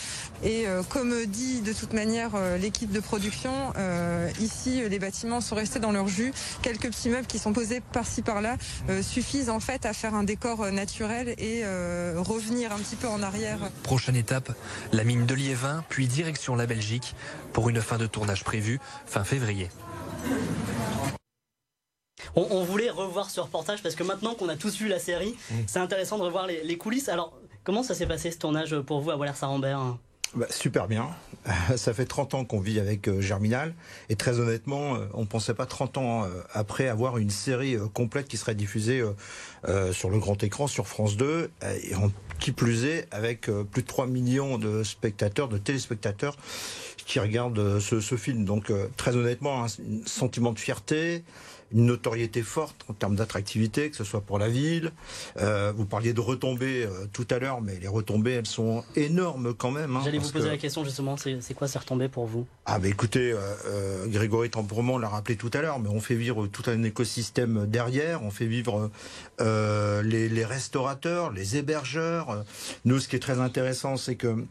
Et 0.43 0.67
euh, 0.67 0.83
comme 0.83 1.25
dit 1.25 1.61
de 1.61 1.73
toute 1.73 1.93
manière 1.93 2.31
l'équipe 2.59 2.91
de 2.91 2.99
production, 2.99 3.73
ici 4.39 4.81
les 4.87 4.99
bâtiments 4.99 5.41
sont 5.41 5.55
restés 5.55 5.79
dans 5.79 5.91
leur 5.91 6.07
jus. 6.07 6.33
Quelques 6.61 6.89
petits 6.89 7.09
meubles 7.09 7.27
qui 7.27 7.39
sont 7.39 7.53
posés 7.53 7.81
par-ci 7.91 8.21
par-là 8.21 8.57
suffisent 9.01 9.49
en 9.49 9.59
fait 9.59 9.85
à 9.85 9.93
faire 9.93 10.15
un 10.15 10.23
décor 10.23 10.71
naturel 10.71 11.35
et 11.37 11.63
revenir 12.15 12.71
un 12.71 12.77
petit 12.77 12.95
peu 12.95 13.07
en 13.07 13.21
arrière. 13.21 13.59
Prochaine 13.83 14.15
étape, 14.15 14.51
la 14.91 15.03
mine 15.03 15.25
de 15.25 15.35
Liévin, 15.35 15.83
puis 15.89 16.07
direction 16.07 16.55
la 16.55 16.65
Belgique 16.77 17.15
pour 17.53 17.69
une 17.69 17.81
fin 17.81 17.97
de 17.97 18.05
tournage 18.05 18.43
prévue 18.43 18.79
fin 19.07 19.23
février. 19.23 19.69
On, 22.35 22.63
voulait 22.63 22.91
revoir 22.91 23.31
ce 23.31 23.39
reportage 23.39 23.81
parce 23.81 23.95
que 23.95 24.03
maintenant 24.03 24.35
qu'on 24.35 24.47
a 24.47 24.55
tous 24.55 24.77
vu 24.77 24.87
la 24.87 24.99
série, 24.99 25.35
mm. 25.49 25.55
c'est 25.65 25.79
intéressant 25.79 26.19
de 26.19 26.23
revoir 26.23 26.45
les, 26.45 26.77
coulisses. 26.77 27.09
Alors, 27.09 27.33
comment 27.63 27.81
ça 27.81 27.95
s'est 27.95 28.05
passé 28.05 28.29
ce 28.29 28.37
tournage 28.37 28.79
pour 28.81 29.01
vous 29.01 29.09
à 29.09 29.15
Waller-Sarambert 29.15 29.97
bah, 30.35 30.47
super 30.49 30.87
bien. 30.87 31.09
Ça 31.77 31.93
fait 31.93 32.05
30 32.05 32.33
ans 32.33 32.45
qu'on 32.45 32.59
vit 32.59 32.79
avec 32.79 33.07
euh, 33.07 33.21
Germinal. 33.21 33.73
Et 34.09 34.15
très 34.15 34.39
honnêtement, 34.39 34.95
euh, 34.95 35.05
on 35.13 35.21
ne 35.21 35.25
pensait 35.25 35.53
pas 35.53 35.65
30 35.65 35.97
ans 35.97 36.23
euh, 36.23 36.27
après 36.53 36.87
avoir 36.87 37.17
une 37.17 37.29
série 37.29 37.77
complète 37.93 38.27
qui 38.27 38.37
serait 38.37 38.55
diffusée 38.55 39.03
sur 39.91 40.09
le 40.09 40.19
grand 40.19 40.41
écran, 40.43 40.67
sur 40.67 40.87
France 40.87 41.17
2. 41.17 41.49
Et 41.83 41.93
qui 42.39 42.51
plus 42.51 42.85
est, 42.85 43.07
avec 43.11 43.49
plus 43.71 43.81
de 43.81 43.87
3 43.87 44.07
millions 44.07 44.57
de 44.57 44.83
spectateurs, 44.83 45.47
de 45.47 45.57
téléspectateurs 45.57 46.37
qui 46.97 47.19
regardent 47.19 47.79
ce, 47.79 47.99
ce 47.99 48.15
film. 48.15 48.45
Donc 48.45 48.71
très 48.95 49.15
honnêtement, 49.15 49.63
un 49.63 49.67
sentiment 50.05 50.51
de 50.51 50.59
fierté, 50.59 51.23
une 51.71 51.85
notoriété 51.85 52.41
forte 52.41 52.85
en 52.89 52.93
termes 52.93 53.15
d'attractivité, 53.15 53.89
que 53.89 53.95
ce 53.95 54.03
soit 54.03 54.21
pour 54.21 54.39
la 54.39 54.47
ville. 54.47 54.91
Euh, 55.37 55.73
vous 55.75 55.85
parliez 55.85 56.13
de 56.13 56.21
retombées 56.21 56.85
euh, 56.85 57.05
tout 57.11 57.27
à 57.29 57.39
l'heure, 57.39 57.61
mais 57.61 57.77
les 57.79 57.87
retombées, 57.87 58.33
elles 58.33 58.47
sont 58.47 58.83
énormes 58.95 59.53
quand 59.53 59.71
même. 59.71 59.95
Hein, 59.95 60.01
J'allais 60.03 60.17
vous 60.17 60.31
poser 60.31 60.49
la 60.49 60.57
question 60.57 60.83
justement, 60.83 61.15
c'est 61.17 61.53
quoi 61.53 61.67
ces 61.67 61.79
retombées 61.79 62.09
pour 62.09 62.25
vous? 62.25 62.45
Ah 62.65 62.79
bah 62.79 62.87
écoutez, 62.87 63.33
euh, 63.33 64.07
Grégory 64.07 64.49
Tempourement 64.49 64.97
l'a 64.97 65.09
rappelé 65.09 65.35
tout 65.35 65.51
à 65.53 65.61
l'heure, 65.61 65.79
mais 65.79 65.89
on 65.89 65.99
fait 65.99 66.15
vivre 66.15 66.47
tout 66.47 66.63
un 66.67 66.83
écosystème 66.83 67.65
derrière, 67.67 68.23
on 68.23 68.31
fait 68.31 68.45
vivre 68.45 68.89
les, 69.39 70.29
les 70.29 70.45
restaurateurs, 70.45 71.31
les 71.31 71.57
hébergeurs. 71.57 72.43
Nous, 72.85 72.99
ce 72.99 73.07
qui 73.07 73.15
est 73.15 73.19
très 73.19 73.39
intéressant, 73.39 73.97
c'est 73.97 74.15
que 74.15 74.45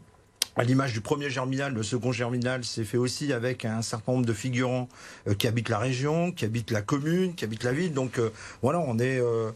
à 0.57 0.63
l'image 0.63 0.93
du 0.93 1.01
premier 1.01 1.29
germinal, 1.29 1.71
le 1.73 1.83
second 1.83 2.11
germinal 2.11 2.63
s'est 2.63 2.83
fait 2.83 2.97
aussi 2.97 3.31
avec 3.31 3.63
un 3.63 3.83
certain 3.83 4.13
nombre 4.13 4.25
de 4.25 4.33
figurants 4.33 4.89
euh, 5.27 5.35
qui 5.35 5.47
habitent 5.47 5.69
la 5.69 5.77
région, 5.77 6.31
qui 6.31 6.45
habitent 6.45 6.71
la 6.71 6.81
commune, 6.81 7.35
qui 7.35 7.45
habitent 7.45 7.63
la 7.63 7.73
ville. 7.73 7.93
Donc 7.93 8.17
euh, 8.17 8.31
voilà, 8.63 8.79
on 8.79 8.97
est, 8.97 9.19
euh, 9.19 9.51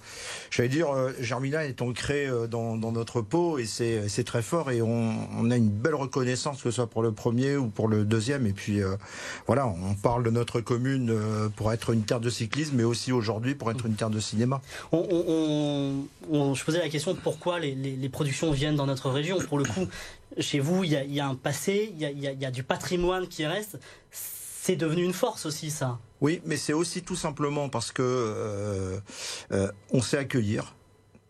j'allais 0.51 0.69
dire, 0.69 0.89
germinal 1.19 1.65
est 1.65 1.81
ancré 1.81 2.29
dans, 2.49 2.77
notre 2.91 3.21
peau 3.21 3.57
et 3.57 3.65
c'est 3.65 4.23
très 4.23 4.41
fort 4.41 4.69
et 4.69 4.81
on, 4.81 5.49
a 5.49 5.55
une 5.55 5.69
belle 5.69 5.95
reconnaissance 5.95 6.57
que 6.57 6.69
ce 6.69 6.71
soit 6.71 6.87
pour 6.87 7.01
le 7.01 7.11
premier 7.11 7.55
ou 7.57 7.67
pour 7.67 7.87
le 7.87 8.05
deuxième. 8.05 8.45
Et 8.45 8.53
puis 8.53 8.81
voilà, 9.47 9.65
on 9.67 9.95
parle 9.95 10.23
de 10.23 10.29
notre 10.29 10.61
commune 10.61 11.17
pour 11.55 11.71
être 11.73 11.91
une 11.91 12.03
terre 12.03 12.19
de 12.19 12.29
cyclisme, 12.29 12.75
mais 12.75 12.83
aussi 12.83 13.11
aujourd'hui 13.11 13.55
pour 13.55 13.71
être 13.71 13.85
une 13.85 13.95
terre 13.95 14.09
de 14.09 14.19
cinéma. 14.19 14.61
On, 14.91 16.03
je 16.53 16.63
posais 16.63 16.79
la 16.79 16.89
question 16.89 17.15
pourquoi 17.15 17.59
les, 17.59 17.73
les 17.73 18.09
productions 18.09 18.51
viennent 18.51 18.75
dans 18.75 18.85
notre 18.85 19.09
région? 19.09 19.39
Pour 19.39 19.57
le 19.57 19.63
coup, 19.63 19.87
chez 20.39 20.59
vous, 20.59 20.83
il 20.83 20.91
y 20.91 21.19
a, 21.19 21.27
un 21.27 21.35
passé, 21.35 21.93
il 21.97 22.19
y 22.19 22.45
a, 22.45 22.51
du 22.51 22.63
patrimoine 22.63 23.27
qui 23.27 23.45
reste. 23.45 23.79
C'est 24.11 24.75
devenu 24.75 25.03
une 25.03 25.13
force 25.13 25.45
aussi, 25.45 25.71
ça. 25.71 25.99
Oui, 26.21 26.41
mais 26.45 26.57
c'est 26.57 26.73
aussi 26.73 27.01
tout 27.01 27.15
simplement 27.15 27.67
parce 27.67 27.91
que 27.91 28.03
euh, 28.03 28.99
euh, 29.51 29.71
on 29.91 30.01
sait 30.01 30.19
accueillir, 30.19 30.75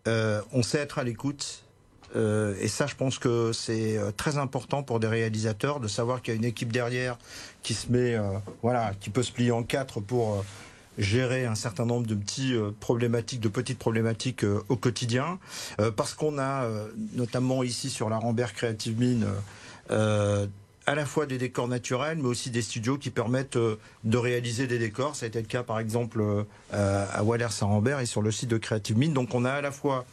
euh, 0.07 0.41
on 0.51 0.63
sait 0.63 0.79
être 0.79 0.99
à 0.99 1.03
l'écoute. 1.03 1.63
et 2.13 2.67
ça, 2.67 2.87
je 2.87 2.95
pense 2.95 3.17
que 3.17 3.53
c'est 3.53 3.97
très 4.17 4.37
important 4.37 4.83
pour 4.83 4.99
des 4.99 5.07
réalisateurs 5.07 5.79
de 5.79 5.87
savoir 5.87 6.21
qu'il 6.21 6.33
y 6.33 6.35
a 6.35 6.37
une 6.37 6.45
équipe 6.45 6.73
derrière 6.73 7.17
qui 7.63 7.73
se 7.73 7.89
met, 7.89 8.17
voilà, 8.61 8.91
qui 8.99 9.09
peut 9.09 9.23
se 9.23 9.31
plier 9.31 9.51
en 9.51 9.63
quatre 9.63 10.01
pour 10.01 10.43
gérer 10.97 11.45
un 11.45 11.55
certain 11.55 11.85
nombre 11.85 12.07
de 12.07 12.15
petits 12.15 12.53
euh, 12.53 12.71
problématiques, 12.79 13.39
de 13.39 13.49
petites 13.49 13.79
problématiques 13.79 14.43
euh, 14.43 14.63
au 14.69 14.75
quotidien, 14.75 15.39
euh, 15.79 15.91
parce 15.91 16.13
qu'on 16.13 16.37
a 16.37 16.67
notamment 17.13 17.63
ici 17.63 17.89
sur 17.89 18.09
la 18.09 18.17
Rambert 18.17 18.53
Creative 18.53 18.99
Mine 18.99 19.25
à 20.87 20.95
la 20.95 21.05
fois 21.05 21.27
des 21.27 21.37
décors 21.37 21.67
naturels, 21.67 22.17
mais 22.17 22.27
aussi 22.27 22.49
des 22.49 22.61
studios 22.61 22.97
qui 22.97 23.11
permettent 23.11 23.57
de 23.57 24.17
réaliser 24.17 24.67
des 24.67 24.79
décors. 24.79 25.15
Ça 25.15 25.25
a 25.25 25.27
été 25.27 25.39
le 25.39 25.47
cas 25.47 25.63
par 25.63 25.79
exemple 25.79 26.23
à 26.71 27.23
Waller-Saint-Rambert 27.23 27.99
et 27.99 28.05
sur 28.05 28.21
le 28.21 28.31
site 28.31 28.49
de 28.49 28.57
Creative 28.57 28.97
Mine. 28.97 29.13
Donc 29.13 29.35
on 29.35 29.45
a 29.45 29.51
à 29.51 29.61
la 29.61 29.71
fois 29.71 30.05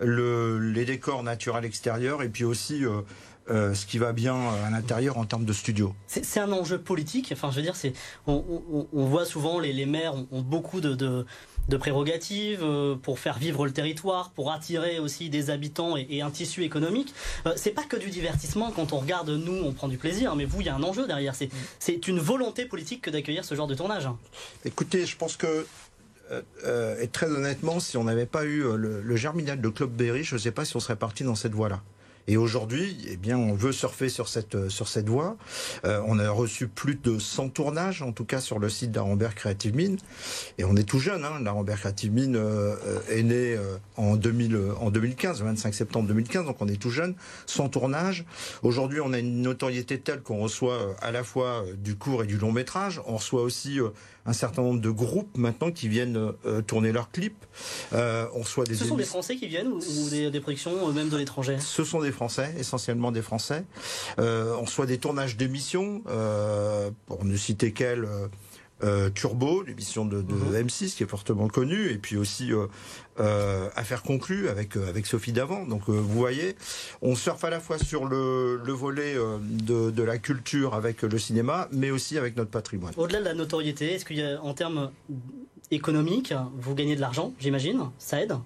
le, 0.00 0.58
les 0.58 0.84
décors 0.84 1.22
naturels 1.22 1.64
extérieurs 1.64 2.22
et 2.22 2.28
puis 2.28 2.44
aussi 2.44 2.84
ce 3.48 3.86
qui 3.86 3.98
va 3.98 4.12
bien 4.12 4.34
euh, 4.34 4.66
à 4.66 4.70
l'intérieur 4.70 5.18
en 5.18 5.24
termes 5.24 5.44
de 5.44 5.52
studio. 5.52 5.94
C'est 6.06 6.40
un 6.40 6.50
enjeu 6.52 6.78
politique. 6.78 7.30
Enfin, 7.32 7.50
je 7.50 7.56
veux 7.56 7.62
dire, 7.62 7.76
c'est 7.76 7.92
on, 8.26 8.42
voit 8.92 9.24
souvent 9.24 9.60
les, 9.60 9.72
les 9.72 9.86
maires 9.86 10.14
ont, 10.32 10.40
beaucoup 10.40 10.80
de, 10.80 10.94
de, 10.94 11.76
prérogatives 11.76 12.60
euh, 12.62 12.96
pour 12.96 13.18
faire 13.18 13.38
vivre 13.38 13.64
le 13.64 13.72
territoire, 13.72 14.30
pour 14.30 14.50
attirer 14.50 14.98
aussi 14.98 15.30
des 15.30 15.50
habitants 15.50 15.96
et, 15.96 16.22
un 16.22 16.30
tissu 16.30 16.64
économique. 16.64 17.14
c'est 17.56 17.70
pas 17.70 17.84
que 17.84 17.96
du 17.96 18.10
divertissement. 18.10 18.72
Quand 18.72 18.92
on 18.92 18.98
regarde 18.98 19.30
nous, 19.30 19.62
on 19.64 19.72
prend 19.72 19.88
du 19.88 19.98
plaisir, 19.98 20.34
mais 20.34 20.44
vous, 20.44 20.60
il 20.60 20.66
y 20.66 20.70
a 20.70 20.74
un 20.74 20.82
enjeu 20.82 21.06
derrière. 21.06 21.34
C'est 21.78 22.08
une 22.08 22.18
volonté 22.18 22.64
politique 22.64 23.02
que 23.02 23.10
d'accueillir 23.10 23.44
ce 23.44 23.54
genre 23.54 23.68
de 23.68 23.74
tournage. 23.74 24.08
Écoutez, 24.64 25.06
je 25.06 25.16
pense 25.16 25.36
que 25.36 25.66
et 27.00 27.06
très 27.06 27.30
honnêtement, 27.30 27.78
si 27.78 27.96
on 27.96 28.02
n'avait 28.02 28.26
pas 28.26 28.44
eu 28.44 28.62
le, 28.76 29.00
le, 29.00 29.16
germinal 29.16 29.60
de 29.60 29.68
Club 29.68 29.90
Berry, 29.90 30.24
je 30.24 30.34
ne 30.34 30.40
sais 30.40 30.50
pas 30.50 30.64
si 30.64 30.74
on 30.74 30.80
serait 30.80 30.96
parti 30.96 31.22
dans 31.22 31.36
cette 31.36 31.52
voie-là. 31.52 31.80
Et 32.28 32.36
aujourd'hui, 32.36 32.96
eh 33.08 33.16
bien, 33.16 33.38
on 33.38 33.54
veut 33.54 33.72
surfer 33.72 34.08
sur 34.08 34.28
cette 34.28 34.56
euh, 34.56 34.68
sur 34.68 34.88
cette 34.88 35.08
voie. 35.08 35.36
Euh, 35.84 36.02
on 36.06 36.18
a 36.18 36.28
reçu 36.28 36.66
plus 36.66 36.96
de 36.96 37.18
100 37.18 37.50
tournages, 37.50 38.02
en 38.02 38.12
tout 38.12 38.24
cas 38.24 38.40
sur 38.40 38.58
le 38.58 38.68
site 38.68 38.90
d'Arambert 38.90 39.34
Creative 39.34 39.74
Mine. 39.74 39.96
Et 40.58 40.64
on 40.64 40.74
est 40.76 40.82
tout 40.82 40.98
jeune. 40.98 41.24
Hein. 41.24 41.40
L'Arambert 41.42 41.78
Creative 41.78 42.12
Mine 42.12 42.36
euh, 42.36 42.76
est 43.08 43.22
né 43.22 43.56
en 43.96 44.16
2000 44.16 44.58
en 44.80 44.90
2015, 44.90 45.40
le 45.40 45.46
25 45.46 45.74
septembre 45.74 46.08
2015. 46.08 46.46
Donc 46.46 46.56
on 46.60 46.68
est 46.68 46.80
tout 46.80 46.90
jeune, 46.90 47.14
sans 47.46 47.68
tournage. 47.68 48.24
Aujourd'hui, 48.62 49.00
on 49.00 49.12
a 49.12 49.18
une 49.18 49.42
notoriété 49.42 50.00
telle 50.00 50.20
qu'on 50.20 50.38
reçoit 50.38 50.96
à 51.00 51.12
la 51.12 51.22
fois 51.22 51.64
du 51.76 51.96
court 51.96 52.24
et 52.24 52.26
du 52.26 52.38
long 52.38 52.52
métrage. 52.52 53.00
On 53.06 53.16
reçoit 53.16 53.42
aussi 53.42 53.78
un 54.26 54.32
certain 54.32 54.62
nombre 54.62 54.80
de 54.80 54.90
groupes 54.90 55.36
maintenant 55.36 55.70
qui 55.70 55.88
viennent 55.88 56.32
euh, 56.44 56.62
tourner 56.62 56.92
leurs 56.92 57.10
clips. 57.10 57.44
Euh, 57.92 58.26
on 58.34 58.40
reçoit 58.40 58.64
des 58.64 58.74
Ce 58.74 58.84
sont 58.84 58.96
des 58.96 59.04
Français 59.04 59.36
qui 59.36 59.46
viennent 59.46 59.68
ou, 59.68 60.10
des, 60.10 60.30
des, 60.30 60.40
productions 60.40 60.88
euh, 60.88 60.92
même 60.92 61.08
de 61.08 61.16
l'étranger? 61.16 61.56
Ce 61.60 61.84
sont 61.84 62.00
des 62.00 62.12
Français, 62.12 62.54
essentiellement 62.58 63.12
des 63.12 63.22
Français. 63.22 63.64
on 64.18 64.62
reçoit 64.62 64.86
des 64.86 64.98
tournages 64.98 65.36
d'émissions, 65.36 66.02
pour 67.06 67.24
ne 67.24 67.36
citer 67.36 67.72
qu'elles. 67.72 68.06
Euh, 68.84 69.08
Turbo, 69.08 69.62
l'émission 69.62 70.04
de, 70.04 70.20
de 70.20 70.34
M6 70.34 70.84
mhm. 70.84 70.90
qui 70.90 71.02
est 71.02 71.06
fortement 71.06 71.48
connue, 71.48 71.90
et 71.90 71.96
puis 71.96 72.18
aussi 72.18 72.52
euh, 72.52 72.66
euh, 73.20 73.70
Affaires 73.74 74.02
conclues 74.02 74.50
avec 74.50 74.76
avec 74.76 75.06
Sophie 75.06 75.32
Davant. 75.32 75.64
Donc 75.64 75.88
vous 75.88 76.02
voyez, 76.02 76.56
on 77.00 77.16
surfe 77.16 77.42
à 77.44 77.48
la 77.50 77.58
fois 77.58 77.78
sur 77.78 78.04
le, 78.04 78.60
le 78.62 78.72
volet 78.74 79.14
de, 79.40 79.90
de, 79.90 80.02
la 80.02 80.18
culture 80.18 80.74
avec 80.74 81.00
le 81.02 81.18
cinéma, 81.18 81.68
mais 81.72 81.90
aussi 81.90 82.18
avec 82.18 82.36
notre 82.36 82.50
patrimoine. 82.50 82.92
Au-delà 82.98 83.20
de 83.20 83.24
la 83.24 83.34
notoriété, 83.34 83.94
est-ce 83.94 84.04
qu'il 84.04 84.18
y 84.18 84.22
a 84.22 84.42
en 84.42 84.52
termes 84.52 84.90
économiques, 85.70 86.34
vous 86.58 86.74
gagnez 86.74 86.96
de 86.96 87.00
l'argent, 87.00 87.32
j'imagine, 87.38 87.88
ça 87.96 88.20
aide? 88.20 88.36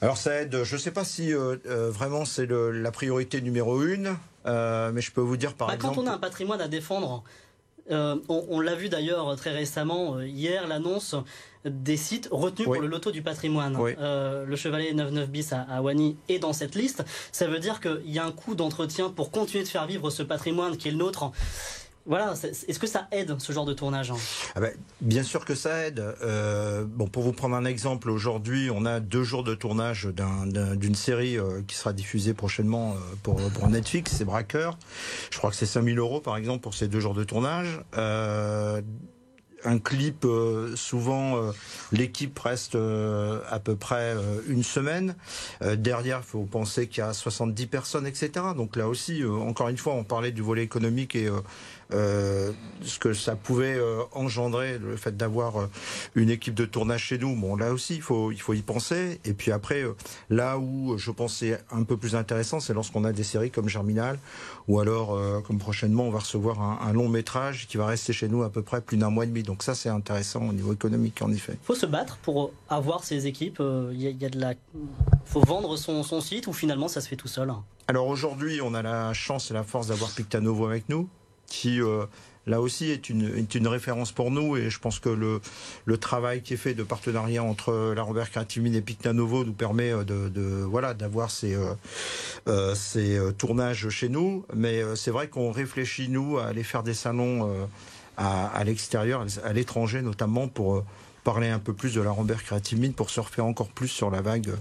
Alors 0.00 0.16
ça 0.16 0.42
aide, 0.42 0.62
je 0.62 0.76
ne 0.76 0.80
sais 0.80 0.92
pas 0.92 1.04
si 1.04 1.32
vraiment 1.64 2.24
c'est 2.24 2.46
la 2.48 2.92
priorité 2.92 3.40
numéro 3.40 3.82
une, 3.82 4.16
mais 4.44 5.00
je 5.00 5.10
peux 5.10 5.22
vous 5.22 5.36
dire 5.36 5.54
par 5.54 5.66
bah, 5.66 5.74
exemple... 5.74 5.96
Quand 5.96 6.02
on 6.02 6.06
a 6.06 6.12
un 6.12 6.18
patrimoine 6.18 6.60
à 6.60 6.68
défendre, 6.68 7.24
euh, 7.90 8.16
on, 8.28 8.60
l'a 8.60 8.74
vu 8.74 8.88
d'ailleurs 8.88 9.36
très 9.36 9.50
récemment, 9.50 10.16
euh, 10.16 10.26
hier, 10.26 10.66
l'annonce 10.66 11.14
des 11.64 11.96
sites 11.96 12.28
retenus 12.30 12.66
pour 12.66 12.80
le 12.80 12.86
loto 12.86 13.10
du 13.10 13.22
patrimoine. 13.22 13.76
Euh, 13.98 14.44
le 14.44 14.56
Chevalet 14.56 14.88
99 14.90 15.30
bis 15.30 15.52
à, 15.52 15.62
à 15.62 15.80
Wany 15.80 16.16
est 16.28 16.38
dans 16.38 16.52
cette 16.52 16.74
liste. 16.74 17.04
Ça 17.32 17.46
veut 17.46 17.58
dire 17.58 17.80
qu'il 17.80 18.10
y 18.10 18.18
a 18.18 18.24
un 18.24 18.32
coût 18.32 18.54
d'entretien 18.54 19.08
pour 19.08 19.30
continuer 19.30 19.64
de 19.64 19.68
faire 19.68 19.86
vivre 19.86 20.10
ce 20.10 20.22
patrimoine 20.22 20.76
qui 20.76 20.88
est 20.88 20.90
le 20.90 20.98
nôtre 20.98 21.30
voilà, 22.06 22.34
est-ce 22.34 22.78
que 22.78 22.86
ça 22.86 23.08
aide 23.12 23.34
ce 23.38 23.52
genre 23.52 23.64
de 23.64 23.72
tournage 23.72 24.10
hein? 24.10 24.16
Ah 24.54 24.60
ben, 24.60 24.74
Bien 25.00 25.22
sûr 25.22 25.46
que 25.46 25.54
ça 25.54 25.86
aide. 25.86 26.00
Euh, 26.22 26.84
bon, 26.86 27.06
pour 27.06 27.22
vous 27.22 27.32
prendre 27.32 27.56
un 27.56 27.64
exemple, 27.64 28.10
aujourd'hui, 28.10 28.68
on 28.70 28.84
a 28.84 29.00
deux 29.00 29.22
jours 29.22 29.42
de 29.42 29.54
tournage 29.54 30.08
d'une 30.76 30.94
série 30.94 31.38
euh, 31.38 31.62
qui 31.66 31.76
sera 31.76 31.94
diffusée 31.94 32.34
prochainement 32.34 32.92
euh, 32.92 32.96
pour, 33.22 33.40
Netflix, 33.68 34.16
c'est 34.18 34.26
Braqueur. 34.26 34.78
Je 35.30 35.38
crois 35.38 35.48
que 35.48 35.56
c'est 35.56 35.64
5000 35.64 35.98
euros 35.98 36.20
par 36.20 36.36
exemple 36.36 36.60
pour 36.60 36.74
ces 36.74 36.88
deux 36.88 37.00
jours 37.00 37.14
de 37.14 37.24
tournage. 37.24 37.80
Un 39.66 39.78
clip, 39.78 40.26
souvent 40.74 41.40
l'équipe 41.90 42.38
reste 42.38 42.74
à 42.76 43.58
peu 43.58 43.76
près 43.76 44.14
une 44.46 44.62
semaine. 44.62 45.16
derrière, 45.62 46.20
il 46.22 46.28
faut 46.28 46.42
penser 46.42 46.86
qu'il 46.86 46.98
y 46.98 47.06
a 47.06 47.14
70 47.14 47.66
personnes, 47.68 48.06
etc. 48.06 48.30
Donc 48.54 48.76
là 48.76 48.88
aussi, 48.88 49.24
encore 49.24 49.70
une 49.70 49.78
fois, 49.78 49.94
on 49.94 50.04
parlait 50.04 50.32
du 50.32 50.42
volet 50.42 50.62
économique 50.62 51.16
et 51.16 51.30
ce 51.90 52.98
que 52.98 53.12
ça 53.12 53.36
pouvait 53.36 53.78
engendrer, 54.12 54.78
le 54.78 54.96
fait 54.96 55.16
d'avoir 55.16 55.68
une 56.14 56.30
équipe 56.30 56.54
de 56.54 56.64
tournage 56.64 57.04
chez 57.04 57.18
nous. 57.18 57.34
Bon, 57.36 57.56
là 57.56 57.72
aussi, 57.72 57.96
il 57.96 58.02
faut, 58.02 58.32
il 58.32 58.40
faut 58.40 58.54
y 58.54 58.62
penser. 58.62 59.20
Et 59.24 59.32
puis 59.32 59.52
après, 59.52 59.84
là 60.30 60.58
où 60.58 60.96
je 60.98 61.10
pense 61.10 61.34
c'est 61.34 61.58
un 61.70 61.82
peu 61.82 61.96
plus 61.96 62.14
intéressant, 62.14 62.60
c'est 62.60 62.74
lorsqu'on 62.74 63.04
a 63.04 63.12
des 63.12 63.24
séries 63.24 63.50
comme 63.50 63.68
Germinal, 63.68 64.18
ou 64.68 64.80
alors, 64.80 65.18
comme 65.42 65.58
prochainement, 65.58 66.04
on 66.04 66.10
va 66.10 66.20
recevoir 66.20 66.60
un, 66.60 66.78
un, 66.88 66.92
long 66.92 67.08
métrage 67.08 67.66
qui 67.68 67.76
va 67.76 67.86
rester 67.86 68.12
chez 68.12 68.28
nous 68.28 68.42
à 68.42 68.50
peu 68.50 68.62
près 68.62 68.80
plus 68.80 68.96
d'un 68.96 69.10
mois 69.10 69.24
et 69.24 69.26
demi. 69.26 69.42
Donc 69.42 69.62
ça, 69.62 69.74
c'est 69.74 69.88
intéressant 69.88 70.48
au 70.48 70.52
niveau 70.52 70.72
économique, 70.72 71.20
en 71.22 71.30
effet. 71.32 71.56
Il 71.62 71.66
faut 71.66 71.74
se 71.74 71.86
battre 71.86 72.16
pour 72.18 72.52
avoir 72.68 73.04
ces 73.04 73.26
équipes. 73.26 73.58
Il 73.60 73.64
euh, 73.64 73.92
y, 73.92 74.24
a, 74.24 74.28
de 74.28 74.38
la... 74.38 74.54
faut 75.24 75.40
vendre 75.40 75.76
son, 75.76 76.02
son, 76.02 76.20
site 76.20 76.46
ou 76.46 76.52
finalement 76.52 76.88
ça 76.88 77.00
se 77.00 77.08
fait 77.08 77.16
tout 77.16 77.28
seul? 77.28 77.52
Alors 77.86 78.06
aujourd'hui, 78.06 78.60
on 78.62 78.74
a 78.74 78.82
la 78.82 79.12
chance 79.12 79.50
et 79.50 79.54
la 79.54 79.62
force 79.62 79.88
d'avoir 79.88 80.10
Pictanovo 80.10 80.66
avec 80.66 80.88
nous, 80.88 81.08
qui 81.46 81.80
euh, 81.80 82.04
là 82.46 82.60
aussi 82.60 82.90
est 82.90 83.08
une, 83.08 83.36
est 83.36 83.54
une, 83.54 83.68
référence 83.68 84.12
pour 84.12 84.30
nous. 84.30 84.56
Et 84.56 84.70
je 84.70 84.78
pense 84.78 84.98
que 84.98 85.08
le, 85.08 85.40
le, 85.84 85.98
travail 85.98 86.42
qui 86.42 86.54
est 86.54 86.58
fait 86.58 86.74
de 86.74 86.82
partenariat 86.82 87.42
entre 87.42 87.92
la 87.94 88.02
Robert 88.02 88.30
Creative 88.30 88.66
et 88.74 88.80
Pictanovo 88.80 89.44
nous 89.44 89.52
permet 89.52 89.92
euh, 89.92 90.04
de, 90.04 90.28
de 90.28 90.42
voilà 90.42 90.94
d'avoir 90.94 91.30
ces, 91.30 91.56
euh, 92.48 92.74
ces 92.74 93.18
tournages 93.38 93.88
chez 93.88 94.08
nous. 94.08 94.44
Mais 94.54 94.82
c'est 94.96 95.10
vrai 95.10 95.28
qu'on 95.28 95.50
réfléchit 95.50 96.08
nous 96.08 96.38
à 96.38 96.46
aller 96.46 96.64
faire 96.64 96.82
des 96.82 96.94
salons 96.94 97.68
à, 98.16 98.62
l'extérieur, 98.64 99.26
à 99.42 99.52
l'étranger 99.52 100.02
notamment, 100.02 100.48
pour, 100.48 100.84
parler 101.24 101.48
un 101.48 101.58
peu 101.58 101.72
plus 101.72 101.94
de 101.94 102.00
la 102.00 102.10
Rambert 102.10 102.44
Creative 102.44 102.78
Mine 102.78 102.92
pour 102.92 103.10
surfer 103.10 103.40
encore 103.40 103.68
plus 103.68 103.88
sur 103.88 104.10
la 104.10 104.20
vague 104.20 104.52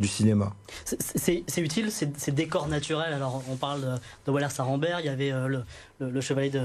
du 0.00 0.08
cinéma. 0.08 0.54
C'est 0.84 1.42
utile, 1.58 1.90
ces 1.90 2.32
décors 2.32 2.68
naturels. 2.68 3.12
Alors, 3.12 3.42
on 3.50 3.56
parle 3.56 3.82
de, 3.82 3.94
de 4.26 4.30
Waller 4.30 4.50
Sarambert, 4.50 5.00
il 5.00 5.06
y 5.06 5.08
avait 5.08 5.30
le, 5.30 5.64
le, 5.98 6.20
chevalier 6.20 6.50
de, 6.50 6.62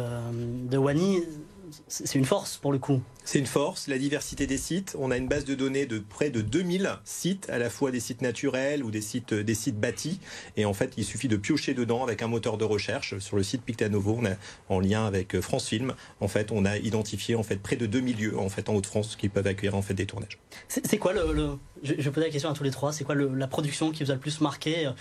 de 0.70 0.78
Wany 0.78 1.24
c'est 1.88 2.16
une 2.16 2.26
force 2.26 2.58
pour 2.58 2.72
le 2.72 2.80
coup. 2.80 3.02
C'est 3.24 3.40
une 3.40 3.46
force, 3.46 3.88
la 3.88 3.98
diversité 3.98 4.48
des 4.48 4.58
sites. 4.58 4.96
On 5.00 5.12
a 5.12 5.18
une 5.18 5.28
base 5.28 5.46
de 5.46 5.56
données 5.56 5.86
de 5.86 6.00
près 6.00 6.30
de 6.30 6.42
2000 6.42 7.00
sites, 7.04 7.50
à 7.50 7.58
la 7.58 7.70
fois 7.70 7.92
des 7.92 8.00
sites 8.00 8.22
naturels 8.22 8.84
ou 8.84 8.92
des 8.92 9.02
sites, 9.02 9.34
des 9.34 9.56
sites 9.56 9.80
bâtis. 9.80 10.20
Et 10.56 10.66
en 10.66 10.74
fait, 10.74 10.94
il 10.98 11.04
suffit 11.04 11.28
de 11.28 11.38
piocher 11.38 11.74
dedans 11.74 12.04
avec 12.04 12.22
un 12.22 12.28
moteur 12.28 12.58
de 12.58 12.64
recherche. 12.64 13.18
Sur 13.20 13.38
le 13.38 13.44
site 13.44 13.64
Pictanovo, 13.64 14.18
on 14.20 14.26
a, 14.26 14.32
en 14.70 14.80
lien 14.80 15.06
avec 15.06 15.40
France 15.42 15.68
Film, 15.68 15.94
en 16.22 16.28
fait, 16.28 16.52
on 16.52 16.66
a 16.66 16.78
identifié 16.78 17.36
en 17.36 17.44
fait 17.44 17.58
près 17.58 17.76
de 17.76 17.86
2000 17.86 18.18
lieux 18.18 18.40
en 18.40 18.50
fait 18.50 18.70
en 18.70 18.76
Haute-France 18.76 19.16
qui 19.16 19.30
peuvent 19.30 19.48
accueillir 19.48 19.76
en 19.76 19.82
fait 19.82 19.94
des 19.94 20.06
tournages. 20.06 20.40
C'est 20.68 20.98
quoi 20.98 21.14
le, 21.14 21.58
je, 21.84 21.94
vais 21.94 22.12
poser 22.12 22.28
la 22.28 22.32
question 22.32 22.50
à 22.50 22.54
tous 22.54 22.64
les 22.64 22.72
trois. 22.72 22.94
C'est 22.94 23.04
quoi 23.04 23.16
la 23.16 23.48
production 23.48 23.92
qui 23.92 24.04
vous 24.04 24.12
a 24.12 24.14
le 24.14 24.20
plus 24.20 24.42
marqué, 24.42 24.88
euh, 24.88 24.92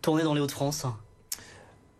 tourner 0.00 0.22
dans 0.22 0.34
les 0.34 0.40
Hauts-de-France? 0.40 0.86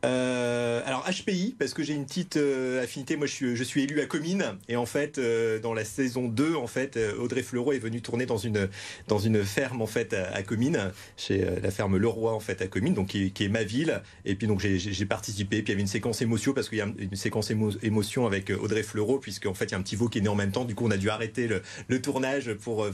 Euh, 0.04 0.80
alors 0.84 1.04
HPI 1.08 1.54
parce 1.56 1.74
que 1.74 1.82
j'ai 1.84 1.94
une 1.94 2.06
petite 2.06 2.36
euh, 2.36 2.82
affinité. 2.82 3.16
Moi, 3.16 3.26
je 3.26 3.62
suis, 3.62 3.82
élu 3.82 4.00
à 4.00 4.06
Comines 4.06 4.56
et 4.68 4.76
en 4.76 4.86
fait, 4.86 5.18
euh, 5.18 5.60
dans 5.60 5.74
la 5.74 5.84
saison 5.84 6.28
2, 6.28 6.56
en 6.56 6.66
fait, 6.66 6.98
Audrey 7.18 7.42
Fleurot 7.42 7.72
est 7.72 7.78
venue 7.78 8.00
tourner 8.00 8.26
dans 8.26 8.36
une 8.36 8.68
dans 9.08 9.18
une 9.18 9.44
ferme 9.44 9.80
en 9.80 9.86
fait 9.86 10.14
à, 10.14 10.42
Comines, 10.42 10.92
chez 11.16 11.44
la 11.62 11.70
ferme 11.70 11.96
Leroy 11.96 12.32
en 12.32 12.40
fait 12.40 12.62
à 12.62 12.66
Comines, 12.66 12.94
donc 12.94 13.08
qui, 13.08 13.32
est 13.38 13.48
ma 13.48 13.62
ville. 13.62 14.02
Et 14.24 14.34
puis 14.34 14.46
donc 14.46 14.60
j'ai 14.60 15.06
participé. 15.06 15.62
Puis 15.62 15.66
il 15.66 15.70
y 15.70 15.72
avait 15.72 15.82
une 15.82 15.86
séquence 15.86 16.22
émotion 16.22 16.52
parce 16.52 16.68
qu'il 16.68 16.78
y 16.78 16.82
a 16.82 16.88
une 16.98 17.16
séquence 17.16 17.50
émotion 17.82 18.26
avec 18.26 18.50
Audrey 18.50 18.82
Fleurot 18.82 19.18
puisque 19.18 19.46
en 19.46 19.54
fait 19.54 19.66
il 19.66 19.72
y 19.72 19.74
a 19.74 19.78
un 19.78 19.82
petit 19.82 19.96
veau 19.96 20.08
qui 20.08 20.18
est 20.18 20.22
né 20.22 20.28
en 20.28 20.34
même 20.34 20.52
temps. 20.52 20.64
Du 20.64 20.74
coup, 20.74 20.86
on 20.86 20.90
a 20.90 20.96
dû 20.96 21.10
arrêter 21.10 21.48
le, 21.48 22.02
tournage 22.02 22.52
pour 22.54 22.86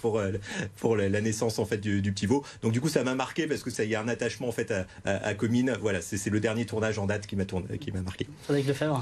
pour 0.76 0.96
la 0.96 1.20
naissance 1.20 1.58
en 1.58 1.64
fait 1.64 1.78
du, 1.78 2.12
petit 2.12 2.26
veau. 2.26 2.44
Donc 2.62 2.72
du 2.72 2.80
coup, 2.80 2.88
ça 2.88 3.02
m'a 3.02 3.14
marqué 3.14 3.46
parce 3.46 3.62
que 3.62 3.70
ça 3.70 3.84
y 3.84 3.94
a 3.94 4.00
un 4.00 4.08
attachement 4.08 4.48
en 4.48 4.52
fait 4.52 4.70
à, 4.70 4.86
à 5.04 5.34
Comines. 5.34 5.76
Voilà, 5.80 6.00
c'est 6.00 6.30
le 6.30 6.40
dernier 6.40 6.51
dernier 6.52 6.66
tournage 6.66 6.98
en 6.98 7.06
date 7.06 7.26
qui 7.26 7.34
m'a 7.34 7.44
qui 7.44 7.92
m'a 7.92 8.02
marqué. 8.02 8.28
Frédéric 8.42 8.68
Lefebvre. 8.68 9.00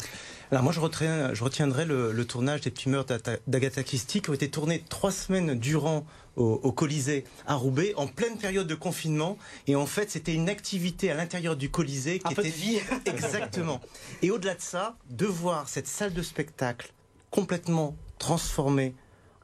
Alors 0.53 0.63
moi 0.63 0.73
je, 0.73 0.79
retiens, 0.79 1.35
je 1.35 1.43
retiendrai 1.43 1.85
le, 1.85 2.25
tournage 2.25 2.61
des 2.61 2.71
petits 2.71 2.89
meurtres 2.89 3.15
d'Agatha 3.49 3.83
Christie 3.83 4.23
qui 4.23 4.31
ont 4.31 4.35
été 4.35 4.49
tournés 4.49 4.85
trois 4.89 5.11
semaines 5.11 5.59
durant 5.59 6.07
au, 6.37 6.73
Colisée 6.73 7.25
à 7.47 7.57
Roubaix 7.57 7.93
en 7.97 8.07
pleine 8.07 8.39
période 8.39 8.67
de 8.67 8.75
confinement 8.75 9.37
et 9.67 9.75
en 9.75 9.87
fait 9.87 10.11
c'était 10.11 10.33
une 10.33 10.49
activité 10.49 11.11
à 11.11 11.15
l'intérieur 11.15 11.57
du 11.57 11.71
Colisée 11.71 12.21
qui 12.21 12.33
était 12.33 12.49
vie. 12.49 12.79
exactement. 13.07 13.81
Et 14.23 14.31
au-delà 14.31 14.55
de 14.55 14.61
ça, 14.61 14.97
de 15.11 15.27
voir 15.27 15.69
cette 15.69 15.89
salle 15.89 16.15
de 16.15 16.23
spectacle 16.23 16.93
complètement 17.31 17.97
transformée 18.19 18.95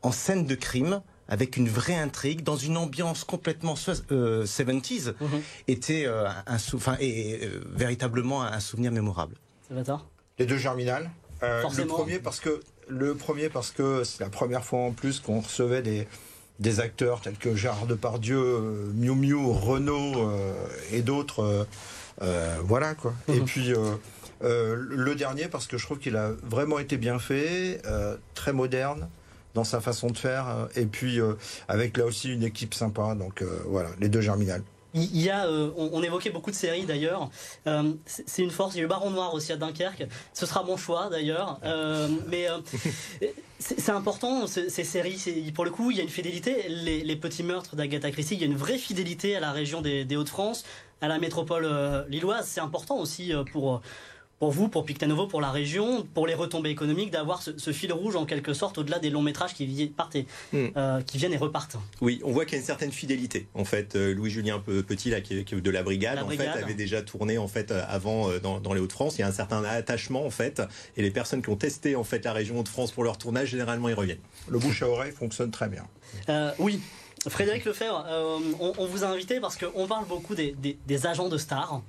en 0.03 0.13
scène 0.13 0.47
de 0.47 0.55
crime 0.55 1.03
avec 1.29 1.57
une 1.57 1.69
vraie 1.69 1.97
intrigue, 1.97 2.43
dans 2.43 2.57
une 2.57 2.77
ambiance 2.77 3.25
complètement 3.25 3.75
70s, 3.75 4.11
euh, 4.13 5.13
mhm. 5.21 5.43
était 5.69 6.07
euh, 6.07 6.29
un, 6.47 6.57
enfin, 6.75 6.97
et, 7.01 7.41
euh, 7.43 7.61
véritablement 7.75 8.43
un 8.43 8.61
souvenir 8.61 8.93
mémorable. 8.93 9.35
Les 10.39 10.47
deux 10.47 10.59
germinales. 10.59 11.11
le 11.43 11.85
premier 11.87 12.19
parce 12.19 12.41
que 12.41 12.61
le 12.89 13.15
premier 13.17 13.49
parce 13.49 13.73
que 13.73 14.05
c'est 14.05 14.23
la 14.23 14.31
première 14.31 14.65
fois 14.65 14.81
en 14.81 14.93
plus 14.93 15.21
qu'on 15.21 15.41
recevait 15.41 15.83
des 15.83 16.07
des 16.59 16.81
acteurs 16.81 17.21
tels 17.21 17.37
que 17.37 17.55
Gérard 17.55 17.87
Depardieu, 17.87 18.91
Miu 18.95 19.15
Miu, 19.15 19.37
Renault 19.51 20.31
et 20.93 21.03
d'autres. 21.03 21.67
voilà 22.65 22.95
quoi. 22.95 23.13
Et 23.29 23.41
mhm. 23.41 23.45
puis 23.45 23.73
le 24.41 25.15
dernier 25.15 25.49
parce 25.49 25.67
que 25.67 25.77
je 25.77 25.85
trouve 25.85 25.99
qu'il 25.99 26.17
a 26.17 26.31
vraiment 26.45 26.79
été 26.79 26.97
bien 26.97 27.19
fait, 27.19 27.83
très 28.35 28.53
moderne 28.53 29.09
dans 29.57 29.65
sa 29.65 29.81
façon 29.81 30.09
de 30.09 30.19
faire. 30.19 30.49
Euh, 30.49 30.67
et 30.77 30.87
puis 30.87 31.19
euh, 31.19 31.35
avec 31.67 31.97
là 31.97 32.05
aussi 32.05 32.33
une 32.33 32.45
équipe 32.45 32.75
sympa. 32.75 33.17
Donc 33.17 33.43
euh, 33.43 33.61
voilà, 33.67 33.89
les 33.99 34.09
deux 34.09 34.21
germinales. 34.21 34.63
Il 34.95 35.21
y 35.21 35.29
a, 35.29 35.47
on, 35.77 36.03
évoquait 36.03 36.31
beaucoup 36.31 36.51
de 36.51 36.57
séries 36.57 36.87
d'ailleurs. 36.87 37.29
c'est 38.07 38.43
une 38.43 38.51
force. 38.51 38.75
Il 38.75 38.79
y 38.79 38.81
a 38.81 38.85
le 38.85 38.89
Baron 38.89 39.11
Noir 39.11 39.35
aussi 39.35 39.53
à 39.53 39.57
Dunkerque. 39.57 40.07
Ce 40.33 40.47
sera 40.47 40.63
mon 40.63 40.79
choix 40.79 41.11
d'ailleurs. 41.11 41.61
mais 42.29 42.47
c'est 43.59 43.91
important 43.91 44.47
ces, 44.47 44.71
séries. 44.71 45.53
Pour 45.55 45.67
le 45.67 45.71
coup, 45.71 45.91
il 45.91 45.99
y 45.99 46.01
a 46.01 46.03
une 46.03 46.09
fidélité. 46.09 46.67
Les, 46.71 47.17
petits 47.17 47.43
meurtres 47.43 47.77
d'Agatha 47.77 48.11
Christie, 48.11 48.37
il 48.37 48.41
y 48.41 48.45
a 48.45 48.47
une 48.47 48.57
vraie 48.57 48.79
fidélité 48.79 49.37
à 49.37 49.41
la 49.41 49.53
région 49.53 49.83
des, 49.83 50.07
des 50.07 50.17
Hauts-de-France, 50.17 50.65
à 51.03 51.09
la 51.09 51.19
métropole 51.19 51.69
lilloise. 52.09 52.47
C'est 52.49 52.63
important 52.63 52.97
aussi 52.97 53.35
pour 53.53 53.83
pour 54.39 54.51
vous, 54.51 54.69
pour 54.69 54.85
Pictanovo, 54.85 55.27
pour 55.27 55.41
la 55.41 55.51
région, 55.51 56.07
pour 56.13 56.27
les 56.27 56.35
retombées 56.35 56.69
économiques, 56.69 57.11
d'avoir 57.11 57.43
ce, 57.43 57.73
fil 57.73 57.93
rouge 57.93 58.17
en 58.17 58.27
quelque 58.27 58.53
sorte 58.53 58.77
au-delà 58.77 58.99
des 58.99 59.09
longs 59.09 59.23
métrages 59.23 59.55
qui, 59.55 59.93
partent 59.97 60.17
hmm. 60.53 60.67
euh, 60.77 61.01
qui 61.01 61.17
viennent 61.17 61.33
et 61.33 61.39
repartent. 61.39 61.77
Oui, 62.03 62.21
on 62.23 62.33
voit 62.33 62.45
qu'il 62.45 62.55
y 62.55 62.57
a 62.57 62.61
une 62.61 62.67
certaine 62.67 62.93
fidélité. 62.93 63.49
En 63.55 63.65
fait, 63.65 63.97
euh, 63.97 64.13
Louis-Julien 64.15 64.63
Petit, 64.87 65.11
là, 65.11 65.21
qui, 65.23 65.39
est 65.39 65.55
de 65.55 65.71
la 65.71 65.83
brigade, 65.83 66.19
en 66.19 66.29
fait, 66.29 66.47
avait 66.47 66.75
déjà 66.75 67.01
tourné 67.01 67.39
en 67.39 67.49
fait 67.49 67.71
euh, 67.71 67.83
avant 67.89 68.29
dans, 68.39 68.75
les 68.75 68.81
Hauts-de-France. 68.81 69.17
Il 69.17 69.23
y 69.23 69.25
a 69.25 69.29
un 69.29 69.33
certain 69.33 69.65
attachement 69.65 70.27
en 70.27 70.31
fait, 70.31 70.63
et 70.97 71.03
les 71.03 71.11
personnes 71.11 71.43
qui 71.43 71.49
ont 71.49 71.57
testé 71.57 71.97
en 71.97 72.05
fait 72.05 72.25
la 72.25 72.33
région 72.33 72.61
Hauts-de-France 72.61 72.93
pour 72.93 73.05
leur 73.05 73.17
tournage, 73.17 73.49
généralement, 73.49 73.89
ils 73.89 73.95
reviennent. 73.95 74.19
Le 74.49 74.59
bouche 74.59 74.83
à 74.83 74.89
oreille 74.89 75.13
fonctionne 75.13 75.51
très 75.51 75.69
bien. 75.69 75.85
oui. 76.59 76.81
Frédéric 77.29 77.65
Lefebvre, 77.65 78.07
on, 78.61 78.87
vous 78.87 79.03
a 79.03 79.09
invité 79.09 79.41
parce 79.41 79.57
qu'on 79.57 79.89
parle 79.89 80.07
beaucoup 80.07 80.37
des, 80.37 80.55
des 80.61 81.07
agents 81.07 81.29
de 81.29 81.39
stars. 81.39 81.83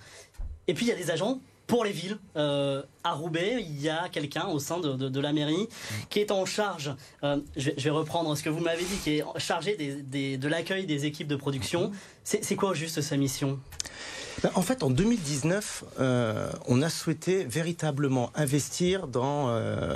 Et 0.67 0.73
puis 0.73 0.85
il 0.85 0.89
y 0.89 0.91
a 0.91 0.95
des 0.95 1.11
agents 1.11 1.39
pour 1.67 1.83
les 1.83 1.91
villes. 1.91 2.17
Euh, 2.35 2.81
à 3.03 3.13
Roubaix, 3.13 3.57
il 3.59 3.79
y 3.79 3.89
a 3.89 4.09
quelqu'un 4.09 4.47
au 4.47 4.59
sein 4.59 4.79
de, 4.79 5.19
la 5.19 5.33
mairie 5.33 5.67
qui 6.09 6.19
est 6.19 6.31
en 6.31 6.45
charge, 6.45 6.95
euh, 7.23 7.37
je, 7.55 7.71
vais 7.71 7.89
reprendre 7.89 8.35
ce 8.35 8.43
que 8.43 8.49
vous 8.49 8.61
m'avez 8.61 8.83
dit, 8.83 8.95
qui 9.03 9.17
est 9.17 9.23
chargé 9.37 9.75
de 9.75 10.47
l'accueil 10.47 10.85
des 10.85 11.05
équipes 11.05 11.27
de 11.27 11.35
production. 11.35 11.91
C'est 12.23 12.55
quoi 12.55 12.73
juste 12.73 13.01
sa 13.01 13.17
mission? 13.17 13.59
Ben, 14.43 14.51
en 14.53 14.61
fait, 14.61 14.83
en 14.83 14.91
2019, 14.91 15.83
euh, 15.99 16.51
on 16.67 16.83
a 16.83 16.89
souhaité 16.89 17.43
véritablement 17.43 18.31
investir 18.35 19.07
dans, 19.07 19.47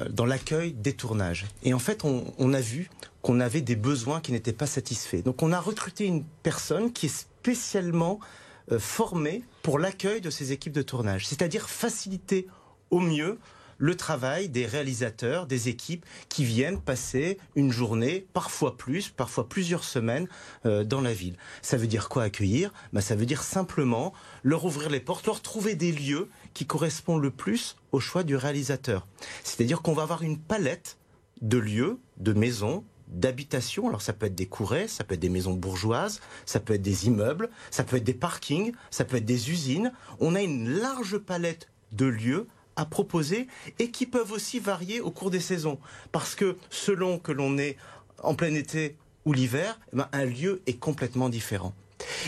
dans 0.09 0.25
l'accueil 0.25 0.73
des 0.73 0.93
tournages. 0.93 1.45
Et 1.63 1.73
en 1.73 1.79
fait, 1.79 2.03
on, 2.03 2.53
a 2.53 2.61
vu 2.61 2.89
qu'on 3.21 3.39
avait 3.39 3.61
des 3.61 3.75
besoins 3.75 4.19
qui 4.19 4.31
n'étaient 4.31 4.51
pas 4.51 4.65
satisfaits. 4.65 5.21
Donc 5.23 5.43
on 5.43 5.51
a 5.51 5.59
recruté 5.59 6.05
une 6.05 6.23
personne 6.43 6.91
qui 6.91 7.05
est 7.05 7.09
spécialement 7.09 8.19
formés 8.79 9.43
pour 9.61 9.79
l'accueil 9.79 10.21
de 10.21 10.29
ces 10.29 10.51
équipes 10.51 10.73
de 10.73 10.81
tournage, 10.81 11.27
c'est-à-dire 11.27 11.69
faciliter 11.69 12.47
au 12.89 12.99
mieux 12.99 13.37
le 13.81 13.95
travail 13.95 14.47
des 14.47 14.67
réalisateurs, 14.67 15.47
des 15.47 15.67
équipes 15.67 16.05
qui 16.29 16.45
viennent 16.45 16.79
passer 16.79 17.39
une 17.55 17.71
journée, 17.71 18.27
parfois 18.31 18.77
plus, 18.77 19.09
parfois 19.09 19.49
plusieurs 19.49 19.83
semaines 19.83 20.27
euh, 20.67 20.83
dans 20.83 21.01
la 21.01 21.13
ville. 21.13 21.35
Ça 21.63 21.77
veut 21.77 21.87
dire 21.87 22.07
quoi 22.07 22.23
accueillir? 22.23 22.71
Bah, 22.93 23.01
Ça 23.01 23.15
veut 23.15 23.25
dire 23.25 23.41
simplement 23.41 24.13
leur 24.43 24.65
ouvrir 24.65 24.91
les 24.91 24.99
portes, 24.99 25.25
leur 25.25 25.41
trouver 25.41 25.73
des 25.73 25.91
lieux 25.91 26.29
qui 26.53 26.67
correspondent 26.67 27.23
le 27.23 27.31
plus 27.31 27.75
au 27.91 27.99
choix 27.99 28.23
du 28.23 28.35
réalisateur. 28.35 29.07
C'est-à-dire 29.43 29.81
qu'on 29.81 29.93
va 29.93 30.03
avoir 30.03 30.21
une 30.21 30.37
palette 30.37 30.97
de 31.41 31.57
lieux, 31.57 31.97
de 32.17 32.33
maisons, 32.33 32.83
d'habitation. 33.11 33.87
Alors 33.87 34.01
ça 34.01 34.13
peut 34.13 34.25
être 34.25 34.35
des 34.35 34.45
courets, 34.47 34.87
ça 34.87 35.03
peut 35.03 35.15
être 35.15 35.19
des 35.19 35.29
maisons 35.29 35.53
bourgeoises, 35.53 36.21
ça 36.45 36.59
peut 36.59 36.73
être 36.73 36.81
des 36.81 37.07
immeubles, 37.07 37.49
ça 37.69 37.83
peut 37.83 37.97
être 37.97 38.03
des 38.03 38.13
parkings, 38.13 38.73
ça 38.89 39.05
peut 39.05 39.17
être 39.17 39.25
des 39.25 39.51
usines. 39.51 39.91
On 40.19 40.35
a 40.35 40.41
une 40.41 40.69
large 40.69 41.17
palette 41.17 41.67
de 41.91 42.05
lieux 42.05 42.47
à 42.75 42.85
proposer 42.85 43.47
et 43.79 43.91
qui 43.91 44.05
peuvent 44.05 44.31
aussi 44.31 44.59
varier 44.59 45.01
au 45.01 45.11
cours 45.11 45.29
des 45.29 45.39
saisons. 45.39 45.79
Parce 46.11 46.35
que 46.35 46.57
selon 46.69 47.19
que 47.19 47.31
l'on 47.31 47.57
est 47.57 47.77
en 48.23 48.33
plein 48.33 48.53
été 48.53 48.95
ou 49.25 49.33
l'hiver, 49.33 49.79
eh 49.93 49.97
ben, 49.97 50.09
un 50.13 50.25
lieu 50.25 50.61
est 50.65 50.79
complètement 50.79 51.29
différent. 51.29 51.73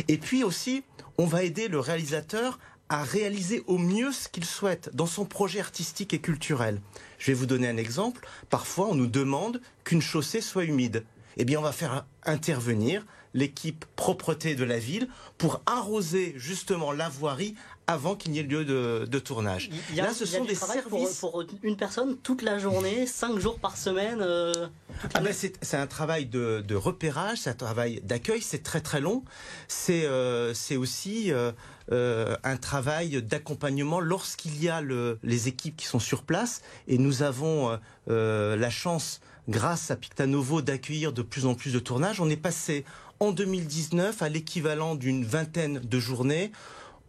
Et 0.07 0.17
puis 0.17 0.43
aussi, 0.43 0.83
on 1.17 1.25
va 1.25 1.43
aider 1.43 1.67
le 1.67 1.79
réalisateur 1.79 2.59
à 2.89 3.03
réaliser 3.03 3.63
au 3.67 3.77
mieux 3.77 4.11
ce 4.11 4.27
qu'il 4.27 4.45
souhaite 4.45 4.89
dans 4.93 5.05
son 5.05 5.25
projet 5.25 5.59
artistique 5.59 6.13
et 6.13 6.19
culturel. 6.19 6.81
Je 7.17 7.27
vais 7.27 7.33
vous 7.33 7.45
donner 7.45 7.67
un 7.67 7.77
exemple. 7.77 8.27
Parfois, 8.49 8.87
on 8.89 8.95
nous 8.95 9.07
demande 9.07 9.61
qu'une 9.83 10.01
chaussée 10.01 10.41
soit 10.41 10.65
humide. 10.65 11.05
Eh 11.37 11.45
bien, 11.45 11.59
on 11.59 11.63
va 11.63 11.71
faire 11.71 12.05
intervenir 12.25 13.05
l'équipe 13.33 13.85
propreté 13.95 14.55
de 14.55 14.63
la 14.63 14.77
ville 14.77 15.07
pour 15.37 15.61
arroser 15.65 16.33
justement 16.37 16.91
la 16.91 17.09
voirie 17.09 17.55
avant 17.87 18.15
qu'il 18.15 18.31
n'y 18.31 18.39
ait 18.39 18.43
lieu 18.43 18.63
de, 18.63 19.19
tournage. 19.19 19.69
Là, 19.95 20.13
ce 20.13 20.25
sont 20.25 20.45
des 20.45 20.55
services 20.55 21.19
pour, 21.19 21.43
une 21.63 21.75
personne 21.75 22.17
toute 22.17 22.41
la 22.41 22.57
journée, 22.57 23.05
cinq 23.07 23.39
jours 23.39 23.59
par 23.59 23.77
semaine. 23.77 24.19
Euh, 24.21 24.67
ah 25.13 25.19
ben 25.19 25.33
c'est 25.33 25.77
un 25.77 25.87
travail 25.87 26.25
de, 26.25 26.75
repérage, 26.75 27.39
c'est 27.39 27.49
un 27.49 27.55
travail 27.55 28.01
d'accueil, 28.03 28.41
c'est 28.41 28.63
très 28.63 28.81
très 28.81 29.01
long. 29.01 29.23
C'est 29.67 30.03
euh, 30.05 30.53
aussi 30.77 31.31
euh, 31.31 31.51
un 31.91 32.57
travail 32.57 33.21
d'accompagnement 33.21 33.99
lorsqu'il 33.99 34.61
y 34.61 34.69
a 34.69 34.81
le, 34.81 35.19
les 35.23 35.47
équipes 35.47 35.75
qui 35.75 35.85
sont 35.85 35.99
sur 35.99 36.23
place. 36.23 36.61
Et 36.87 36.97
nous 36.97 37.23
avons 37.23 37.77
la 38.07 38.69
chance, 38.69 39.21
grâce 39.49 39.91
à 39.91 39.95
Pictanovo, 39.95 40.61
d'accueillir 40.61 41.13
de 41.13 41.21
plus 41.21 41.45
en 41.45 41.55
plus 41.55 41.73
de 41.73 41.79
tournages. 41.79 42.21
On 42.21 42.29
est 42.29 42.37
passé 42.37 42.85
en 43.19 43.31
2019 43.31 44.21
à 44.21 44.29
l'équivalent 44.29 44.95
d'une 44.95 45.23
vingtaine 45.23 45.79
de 45.79 45.99
journées. 45.99 46.51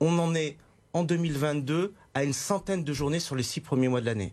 On 0.01 0.19
en 0.19 0.35
est 0.35 0.57
en 0.93 1.03
2022 1.03 1.93
à 2.15 2.25
une 2.25 2.33
centaine 2.33 2.85
de 2.85 2.93
journées 2.93 3.21
sur 3.21 3.35
les 3.37 3.43
six 3.43 3.61
premiers 3.61 3.89
mois 3.89 4.01
de 4.01 4.07
l'année. 4.07 4.33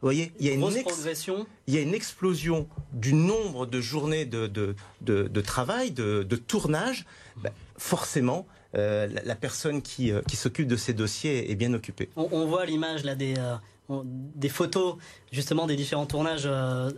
Vous 0.00 0.06
voyez, 0.06 0.32
il 0.38 0.46
y 0.46 0.50
a 0.50 0.52
une 0.52 0.82
progression. 0.82 1.46
il 1.66 1.74
y 1.74 1.78
a 1.78 1.80
une 1.80 1.94
explosion 1.94 2.68
du 2.92 3.14
nombre 3.14 3.66
de 3.66 3.80
journées 3.80 4.26
de, 4.26 4.46
de, 4.46 4.76
de, 5.00 5.24
de 5.26 5.40
travail, 5.40 5.90
de, 5.90 6.22
tournage. 6.36 7.04
Ben, 7.36 7.52
forcément, 7.76 8.46
euh, 8.46 8.57
la, 8.74 9.06
la 9.06 9.34
personne 9.34 9.82
qui, 9.82 10.12
euh, 10.12 10.20
qui 10.28 10.36
s'occupe 10.36 10.66
de 10.68 10.76
ces 10.76 10.92
dossiers 10.92 11.50
est 11.50 11.54
bien 11.54 11.72
occupée. 11.74 12.10
On, 12.16 12.46
voit 12.46 12.66
l'image 12.66 13.04
là 13.04 13.14
des, 13.14 13.34
euh, 13.38 13.56
des 14.04 14.48
photos 14.50 14.96
justement 15.32 15.66
des 15.66 15.76
différents 15.76 16.06
tournages. 16.06 16.42
euh, 16.46 16.90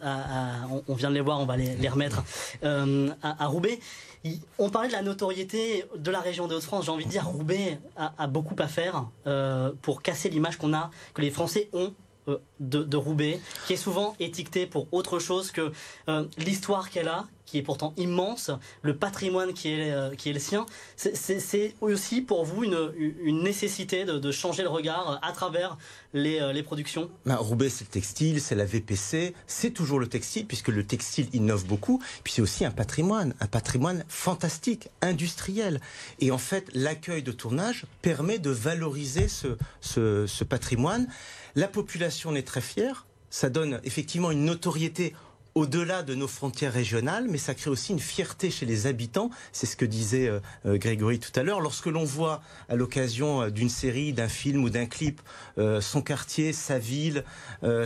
on, 0.88 0.94
vient 0.94 1.11
de 1.11 1.14
les 1.14 1.20
voir, 1.20 1.40
on 1.40 1.46
va 1.46 1.56
les, 1.56 1.88
remettre 1.88 2.24
euh, 2.64 3.09
à, 3.22 3.46
Roubaix. 3.46 3.78
On 4.59 4.68
parlait 4.68 4.88
de 4.88 4.92
la 4.92 5.02
notoriété 5.02 5.85
de 5.96 6.11
la 6.11 6.20
région 6.20 6.46
des 6.46 6.54
Hauts-de-France. 6.56 6.85
J'ai 6.87 6.90
envie 6.90 7.06
de 7.06 7.11
dire 7.11 7.26
Roubaix 7.26 7.78
a, 7.96 8.26
beaucoup 8.26 8.56
à 8.59 8.66
faire 8.68 9.09
euh, 9.26 9.70
pour 9.83 10.02
casser 10.02 10.28
l'image 10.28 10.56
qu'on 10.59 10.74
a, 10.74 10.90
que 11.14 11.22
les 11.22 11.30
Français 11.30 11.68
ont. 11.72 11.94
euh, 12.28 12.37
De, 12.61 12.96
Roubaix, 12.98 13.40
qui 13.66 13.72
est 13.72 13.83
souvent 13.83 14.14
étiquetée 14.20 14.66
pour 14.66 14.87
autre 14.92 15.18
chose 15.18 15.50
que 15.52 15.72
euh, 16.09 16.26
l'histoire 16.37 16.90
qu'elle 16.90 17.09
a, 17.09 17.24
qui 17.51 17.59
est 17.59 17.63
pourtant 17.63 17.93
immense, 17.97 18.51
le 18.83 18.97
patrimoine 18.97 19.53
qui 19.53 19.69
est, 19.71 19.91
euh, 19.91 20.15
qui 20.15 20.31
est 20.31 20.33
le 20.33 20.39
sien. 20.39 20.67
C'est- 20.97 21.75
aussi 21.81 22.21
pour 22.21 22.45
vous 22.45 22.63
une, 22.65 23.43
nécessité 23.43 24.05
de, 24.05 24.19
de 24.19 24.31
changer 24.33 24.63
le 24.63 24.69
regard 24.69 25.19
à 25.23 25.33
travers 25.33 25.77
les, 26.15 26.41
euh, 26.41 26.53
les 26.53 26.63
productions? 26.63 27.11
Ben, 27.27 27.35
Roubaix, 27.37 27.69
c'est 27.69 27.85
le 27.85 27.91
textile, 27.91 28.41
c'est 28.41 28.55
la 28.55 28.65
VPC, 28.65 29.35
c'est 29.47 29.71
toujours 29.71 29.99
le 29.99 30.07
textile, 30.07 30.47
puisque 30.47 30.69
le 30.69 30.87
textile 30.87 31.29
innove 31.33 31.67
beaucoup. 31.67 32.01
Puis 32.23 32.35
c'est 32.35 32.43
aussi 32.43 32.65
un 32.65 32.71
patrimoine, 32.71 33.35
un 33.41 33.47
patrimoine 33.47 34.05
fantastique, 34.09 34.89
industriel. 35.03 35.81
Et 36.21 36.31
en 36.31 36.39
fait, 36.39 36.69
l'accueil 36.75 37.23
de 37.23 37.33
tournage 37.33 37.87
permet 38.03 38.39
de 38.39 38.51
valoriser 38.51 39.27
ce, 39.29 39.57
ce, 39.81 40.27
ce 40.27 40.45
patrimoine. 40.45 41.09
La 41.57 41.67
population 41.69 42.31
en 42.31 42.35
est 42.37 42.47
très 42.47 42.61
fière. 42.61 43.07
Ça 43.31 43.49
donne 43.49 43.81
effectivement 43.85 44.31
une 44.31 44.45
notoriété 44.45 45.15
au-delà 45.61 46.03
de 46.03 46.14
nos 46.14 46.27
frontières 46.27 46.73
régionales, 46.73 47.27
mais 47.29 47.37
ça 47.37 47.55
crée 47.55 47.68
aussi 47.68 47.92
une 47.92 48.01
fierté 48.01 48.51
chez 48.51 48.64
les 48.64 48.87
habitants. 48.87 49.29
C'est 49.53 49.66
ce 49.66 49.77
que 49.77 49.85
disait 49.85 50.27
euh, 50.27 50.40
euh, 50.64 50.79
Grégory 50.79 51.18
tout 51.18 51.38
à 51.38 51.42
l'heure. 51.42 51.61
Lorsque 51.61 51.85
l'on 51.85 52.05
voit 52.05 52.40
à 52.70 52.77
l'occasion 52.77 53.42
euh, 53.42 53.51
d'une 53.51 53.68
série, 53.68 54.14
d'un 54.14 54.29
film 54.29 54.64
ou 54.64 54.70
d'un 54.70 54.87
clip 54.87 55.20
son 55.81 56.01
quartier, 56.01 56.55
sa 56.55 56.79
ville, 56.79 57.25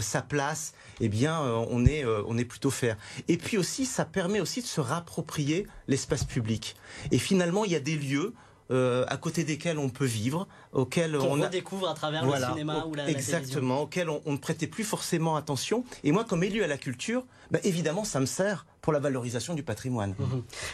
sa 0.00 0.22
place, 0.22 0.74
eh 1.00 1.08
bien, 1.08 1.40
on 1.40 1.84
est 1.86 2.04
on 2.04 2.38
est 2.38 2.44
plutôt 2.44 2.70
fier. 2.70 2.96
Et 3.26 3.36
puis 3.36 3.58
aussi, 3.58 3.84
ça 3.84 4.04
permet 4.04 4.40
aussi 4.40 4.62
de 4.62 4.66
se 4.66 4.80
rapproprier 4.80 5.66
l'espace 5.88 6.24
public. 6.24 6.76
Et 7.10 7.18
finalement, 7.18 7.64
il 7.64 7.72
y 7.72 7.76
a 7.76 7.80
des 7.80 7.96
lieux 7.96 8.32
euh, 8.70 9.04
à 9.08 9.16
côté 9.16 9.44
desquels 9.44 9.78
on 9.78 9.88
peut 9.90 10.04
vivre, 10.06 10.46
auxquels 10.72 11.16
on 11.16 11.40
a 11.42 11.46
redécouvre 11.46 11.88
à 11.88 11.94
travers 11.94 12.24
voilà, 12.24 12.48
le 12.48 12.52
cinéma 12.52 12.84
au- 12.84 12.90
ou 12.90 12.94
la, 12.94 13.08
exactement, 13.08 13.82
auquel 13.82 14.08
on, 14.08 14.22
on 14.24 14.32
ne 14.32 14.36
prêtait 14.38 14.66
plus 14.66 14.84
forcément 14.84 15.36
attention. 15.36 15.84
Et 16.02 16.12
moi, 16.12 16.24
comme 16.24 16.42
élu 16.44 16.62
à 16.62 16.66
la 16.66 16.78
culture, 16.78 17.24
bah, 17.50 17.58
évidemment, 17.64 18.04
ça 18.04 18.20
me 18.20 18.26
sert 18.26 18.66
pour 18.80 18.92
la 18.92 18.98
valorisation 18.98 19.54
du 19.54 19.62
patrimoine. 19.62 20.14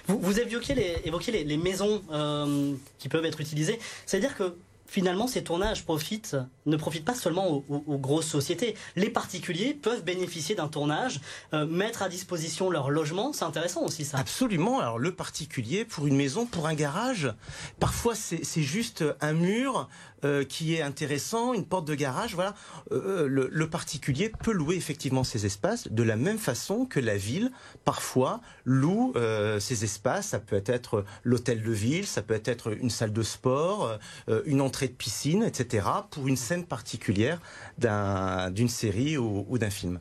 Vous, 0.06 0.18
vous 0.20 0.40
évoquiez 0.40 0.74
les, 0.74 0.96
évoquiez 1.04 1.32
les, 1.32 1.44
les 1.44 1.56
maisons 1.56 2.02
euh, 2.12 2.74
qui 2.98 3.08
peuvent 3.08 3.24
être 3.24 3.40
utilisées. 3.40 3.78
C'est-à-dire 4.06 4.36
que 4.36 4.54
finalement, 4.90 5.28
ces 5.28 5.44
tournages 5.44 5.84
profitent, 5.84 6.36
ne 6.66 6.76
profitent 6.76 7.04
pas 7.04 7.14
seulement 7.14 7.62
aux, 7.68 7.98
grosses 7.98 8.26
sociétés. 8.26 8.74
Les 8.96 9.08
particuliers 9.08 9.72
peuvent 9.72 10.02
bénéficier 10.02 10.56
d'un 10.56 10.66
tournage, 10.66 11.20
euh, 11.54 11.64
mettre 11.64 12.02
à 12.02 12.08
disposition 12.08 12.70
leur 12.70 12.90
logement. 12.90 13.32
C'est 13.32 13.44
intéressant 13.44 13.82
aussi 13.82 14.04
ça. 14.04 14.18
Absolument. 14.18 14.80
Alors 14.80 14.98
le 14.98 15.14
particulier 15.14 15.84
pour 15.84 16.08
une 16.08 16.16
maison, 16.16 16.44
pour 16.44 16.66
un 16.66 16.74
garage, 16.74 17.32
parfois 17.78 18.14
c'est 18.16 18.62
juste 18.62 19.04
un 19.20 19.32
mur 19.32 19.88
euh, 20.24 20.44
qui 20.44 20.74
est 20.74 20.82
intéressant, 20.82 21.54
une 21.54 21.64
porte 21.64 21.86
de 21.86 21.94
garage. 21.94 22.34
Voilà, 22.34 22.54
Euh, 22.92 23.26
le, 23.28 23.48
le 23.52 23.70
particulier 23.70 24.30
peut 24.42 24.52
louer 24.52 24.76
effectivement 24.76 25.24
ces 25.24 25.46
espaces 25.46 25.88
de 25.88 26.02
la 26.02 26.16
même 26.16 26.38
façon 26.38 26.86
que 26.86 27.00
la 27.00 27.16
ville 27.16 27.50
parfois 27.84 28.40
loue 28.64 29.12
euh, 29.16 29.60
ces 29.60 29.84
espaces. 29.84 30.28
Ça 30.28 30.38
peut 30.40 30.62
être 30.66 31.04
l'hôtel 31.24 31.62
de 31.62 31.70
ville, 31.72 32.06
ça 32.06 32.22
peut 32.22 32.40
être 32.44 32.72
une 32.76 32.90
salle 32.90 33.12
de 33.12 33.22
sport, 33.22 33.98
euh, 34.28 34.42
une 34.46 34.60
entrée 34.60 34.88
de 34.88 34.92
piscine, 34.94 35.42
etc. 35.42 35.86
Pour 36.10 36.28
une 36.28 36.36
scène 36.36 36.64
particulière 36.64 37.40
d'un- 37.78 38.50
d'une 38.50 38.68
série 38.68 39.16
ou, 39.18 39.46
ou 39.48 39.58
d'un 39.58 39.70
film. 39.70 40.00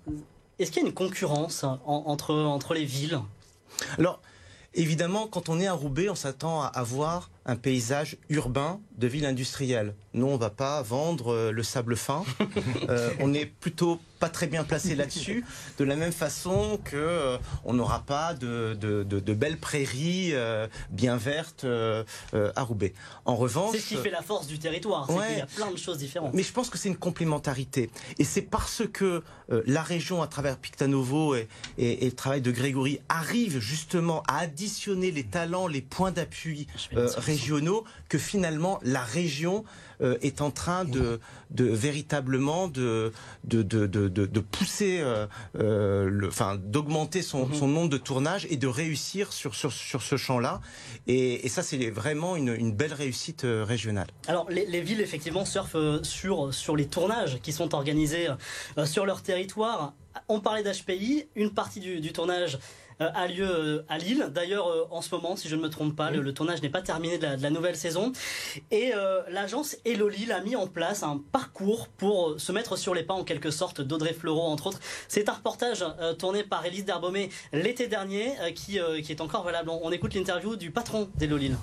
Est-ce 0.60 0.72
qu'il 0.72 0.82
y 0.82 0.86
a 0.86 0.88
une 0.90 0.94
concurrence 0.94 1.64
en- 1.64 1.80
entre, 1.86 2.34
entre 2.36 2.74
les 2.74 2.86
villes? 2.86 3.20
Alors, 3.98 4.22
évidemment, 4.74 5.28
quand 5.28 5.48
on 5.50 5.60
est 5.60 5.68
à 5.68 5.74
Roubaix, 5.74 6.10
on 6.10 6.16
s'attend 6.16 6.62
à 6.62 6.68
avoir 6.68 7.30
un 7.50 7.56
paysage 7.56 8.18
urbain 8.30 8.80
de 8.98 9.08
ville 9.08 9.26
industrielle. 9.26 9.96
Nous, 10.14 10.28
on 10.28 10.38
va 10.38 10.52
pas 10.52 10.84
vendre 10.84 11.34
euh, 11.34 11.52
le 11.52 11.64
sable 11.64 11.96
fin. 11.96 12.24
Euh, 12.88 13.12
on 13.20 13.34
est 13.34 13.46
plutôt 13.46 14.00
pas 14.20 14.30
très 14.30 14.48
bien 14.48 14.64
placé 14.64 14.96
là-dessus. 14.96 15.46
De 15.78 15.84
la 15.86 15.96
même 15.96 16.12
façon 16.12 16.80
que 16.84 16.96
euh, 16.98 17.38
on 17.64 17.74
n'aura 17.74 18.02
pas 18.02 18.34
de, 18.34 18.76
de- 18.80 19.04
de- 19.04 19.20
de 19.20 19.34
belles 19.34 19.58
prairies 19.58 20.32
euh, 20.34 20.68
bien 20.90 21.16
vertes 21.18 21.64
euh, 21.64 22.04
à 22.56 22.62
Roubaix. 22.64 22.94
En 23.26 23.36
revanche, 23.36 23.72
C'est 23.74 23.80
ce 23.80 23.88
qui 23.90 23.96
fait 23.98 24.10
la 24.12 24.22
force 24.22 24.48
du 24.48 24.60
territoire. 24.60 25.06
C'est 25.08 25.14
Ouais. 25.16 25.28
qu'il 25.28 25.38
y 25.38 25.42
a 25.42 25.46
plein 25.46 25.72
de 25.72 25.78
choses 25.78 25.98
différentes. 25.98 26.34
mais 26.34 26.44
je 26.44 26.52
pense 26.52 26.70
que 26.70 26.78
c'est 26.78 26.90
une 26.90 26.98
complémentarité. 26.98 27.90
Et 28.18 28.24
c'est 28.24 28.42
parce 28.42 28.84
que 28.92 29.24
la 29.66 29.82
région, 29.82 30.22
à 30.22 30.28
travers 30.28 30.58
Pictanovo 30.58 31.34
et, 31.36 31.48
et- 31.78 32.04
et 32.04 32.06
le 32.06 32.12
travail 32.16 32.42
de 32.42 32.52
Grégory, 32.52 33.00
arrive 33.10 33.60
justement 33.60 34.22
à 34.28 34.40
additionner 34.40 35.12
les 35.12 35.24
talents, 35.24 35.68
les 35.68 35.82
points 35.82 36.12
d'appui 36.12 36.68
régionaux, 36.94 37.84
que 38.10 38.18
finalement 38.18 38.80
la 38.84 39.02
région 39.04 39.64
euh, 40.02 40.18
est 40.22 40.42
en 40.42 40.52
train 40.52 40.86
de, 40.86 41.20
de 41.52 41.66
véritablement 41.66 42.68
de, 42.68 43.12
de, 43.44 43.62
de, 43.64 43.86
de, 43.86 44.40
pousser, 44.40 45.00
euh, 45.02 45.28
euh, 45.60 46.10
le, 46.10 46.28
enfin 46.28 46.58
d'augmenter 46.58 47.22
son, 47.22 47.48
Mhm. 47.48 47.54
son 47.56 47.68
nombre 47.68 47.90
de 47.90 47.98
tournages 47.98 48.48
et 48.50 48.58
de 48.58 48.68
réussir 48.68 49.34
sur, 49.34 49.56
sur, 49.56 49.72
sur 49.74 50.02
ce 50.02 50.18
champ-là. 50.18 50.62
Et, 51.08 51.46
et 51.46 51.50
ça, 51.50 51.64
c'est 51.64 51.90
vraiment 51.90 52.36
une, 52.36 52.50
une 52.54 52.72
belle 52.72 52.94
réussite 52.94 53.46
régionale. 53.46 54.08
Alors, 54.28 54.50
les, 54.50 54.66
les 54.66 54.82
villes, 54.82 55.02
effectivement, 55.02 55.46
surfent 55.46 56.02
sur, 56.04 56.54
sur 56.54 56.76
les 56.76 56.88
tournages 56.88 57.40
qui 57.42 57.52
sont 57.54 57.74
organisés 57.76 58.28
sur 58.86 59.06
leur 59.06 59.22
territoire. 59.22 59.94
On 60.28 60.40
parlait 60.40 60.64
d'HPI, 60.64 61.28
une 61.36 61.52
partie 61.52 61.80
du, 61.80 62.00
du 62.02 62.12
tournage 62.14 62.60
a 63.00 63.28
lieu 63.28 63.48
euh, 63.50 63.84
à 63.88 63.98
Lille. 63.98 64.30
D'ailleurs, 64.34 64.68
euh, 64.68 64.88
en 64.92 65.02
ce 65.02 65.14
moment, 65.14 65.36
si 65.36 65.48
je 65.48 65.56
ne 65.56 65.62
me 65.62 65.70
trompe 65.70 65.96
pas, 65.96 66.12
le, 66.12 66.22
le 66.22 66.34
tournage 66.34 66.62
n'est 66.62 66.70
pas 66.70 66.82
terminé 66.82 67.18
de 67.18 67.24
la, 67.24 67.38
de 67.38 67.44
la 67.44 67.50
nouvelle 67.50 67.76
saison. 67.76 68.12
Et 68.72 68.94
euh, 68.94 69.22
l'agence 69.30 69.78
Hello 69.86 70.10
Lille 70.10 70.32
a 70.32 70.42
mis 70.42 70.56
en 70.56 70.68
place 70.68 71.04
un 71.04 71.22
parcours 71.32 71.88
pour 71.88 72.30
euh, 72.30 72.38
se 72.38 72.52
mettre 72.52 72.78
sur 72.78 72.94
les 72.94 73.04
pas, 73.04 73.14
en 73.14 73.24
quelque 73.24 73.52
sorte, 73.52 73.82
d'Audrey 73.82 74.14
Fleurot, 74.14 74.48
entre 74.48 74.68
autres. 74.68 74.80
C'est 75.08 75.30
un 75.30 75.34
reportage 75.34 75.84
euh, 76.00 76.14
tourné 76.14 76.44
par 76.44 76.66
Élise 76.66 76.86
Derbaumet 76.86 77.30
l'été 77.54 77.88
dernier, 77.88 78.34
euh, 78.42 78.52
qui, 78.52 78.80
euh, 78.80 79.02
qui 79.02 79.12
est 79.12 79.22
encore 79.22 79.44
valable. 79.44 79.70
On, 79.70 79.80
on 79.84 79.92
écoute 79.92 80.14
l'interview 80.14 80.56
du 80.56 80.72
patron 80.72 81.10
d'Hello 81.16 81.38
Lille. 81.38 81.58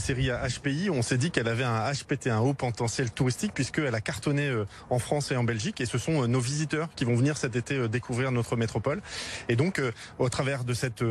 Série 0.00 0.28
HPI, 0.28 0.90
on 0.90 1.02
s'est 1.02 1.18
dit 1.18 1.30
qu'elle 1.30 1.48
avait 1.48 1.64
un 1.64 1.90
HPT, 1.92 2.28
un 2.28 2.40
haut 2.40 2.54
potentiel 2.54 3.10
touristique, 3.10 3.52
puisqu'elle 3.54 3.94
a 3.94 4.00
cartonné 4.00 4.46
euh, 4.46 4.64
en 4.90 4.98
France 4.98 5.32
et 5.32 5.36
en 5.36 5.44
Belgique. 5.44 5.80
Et 5.80 5.86
ce 5.86 5.98
sont 5.98 6.22
euh, 6.22 6.26
nos 6.26 6.40
visiteurs 6.40 6.88
qui 6.94 7.04
vont 7.04 7.16
venir 7.16 7.36
cet 7.36 7.56
été 7.56 7.74
euh, 7.74 7.88
découvrir 7.88 8.32
notre 8.32 8.56
métropole. 8.56 9.02
Et 9.48 9.56
donc, 9.56 9.80
au 10.18 10.28
travers 10.28 10.64
de 10.64 10.74
cette 10.74 11.04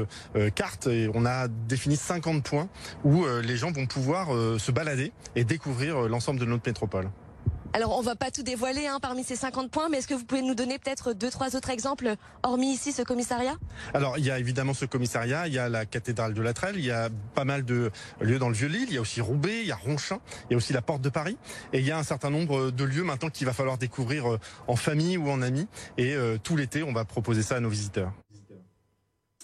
carte, 0.56 0.88
on 1.13 1.26
a 1.26 1.48
défini 1.48 1.98
50 1.98 2.43
points 2.43 2.67
où 3.04 3.26
les 3.43 3.58
gens 3.58 3.71
vont 3.71 3.86
pouvoir 3.86 4.28
se 4.60 4.71
balader 4.71 5.12
et 5.36 5.43
découvrir 5.43 6.02
l'ensemble 6.04 6.39
de 6.39 6.45
notre 6.45 6.67
métropole. 6.67 7.10
Alors, 7.75 7.99
on 7.99 8.01
va 8.01 8.15
pas 8.15 8.31
tout 8.31 8.41
dévoiler 8.41 8.88
hein, 8.88 8.99
parmi 9.01 9.25
ces 9.25 9.35
50 9.35 9.69
points, 9.69 9.89
mais 9.89 9.97
est-ce 9.97 10.07
que 10.07 10.13
vous 10.13 10.23
pouvez 10.23 10.41
nous 10.41 10.55
donner 10.55 10.79
peut-être 10.79 11.11
deux, 11.11 11.29
trois 11.29 11.57
autres 11.57 11.69
exemples, 11.69 12.15
hormis 12.41 12.71
ici 12.71 12.93
ce 12.93 13.01
commissariat? 13.01 13.57
Alors, 13.93 14.17
il 14.17 14.23
y 14.23 14.31
a 14.31 14.39
évidemment 14.39 14.73
ce 14.73 14.85
commissariat, 14.85 15.45
il 15.47 15.53
y 15.53 15.59
a 15.59 15.67
la 15.67 15.85
cathédrale 15.85 16.33
de 16.33 16.41
la 16.41 16.53
Trelle, 16.53 16.75
il 16.77 16.85
y 16.85 16.91
a 16.91 17.09
pas 17.33 17.43
mal 17.43 17.65
de 17.65 17.91
lieux 18.21 18.39
dans 18.39 18.47
le 18.47 18.55
Vieux-Lille, 18.55 18.85
il 18.88 18.93
y 18.93 18.97
a 18.97 19.01
aussi 19.01 19.19
Roubaix, 19.19 19.59
il 19.59 19.67
y 19.67 19.73
a 19.73 19.75
Ronchin, 19.75 20.21
il 20.49 20.51
y 20.51 20.53
a 20.53 20.57
aussi 20.57 20.71
la 20.71 20.81
Porte 20.81 21.01
de 21.01 21.09
Paris, 21.09 21.35
et 21.73 21.79
il 21.79 21.85
y 21.85 21.91
a 21.91 21.97
un 21.97 22.03
certain 22.03 22.29
nombre 22.29 22.71
de 22.71 22.83
lieux 22.85 23.03
maintenant 23.03 23.29
qu'il 23.29 23.45
va 23.45 23.51
falloir 23.51 23.77
découvrir 23.77 24.31
euh, 24.31 24.39
en 24.69 24.77
famille 24.77 25.17
ou 25.17 25.29
en 25.29 25.41
amis, 25.41 25.67
et 25.97 26.15
euh, 26.15 26.38
tout 26.41 26.55
l'été, 26.55 26.81
on 26.81 26.93
va 26.93 27.03
proposer 27.03 27.43
ça 27.43 27.57
à 27.57 27.59
nos 27.59 27.67
visiteurs. 27.67 28.13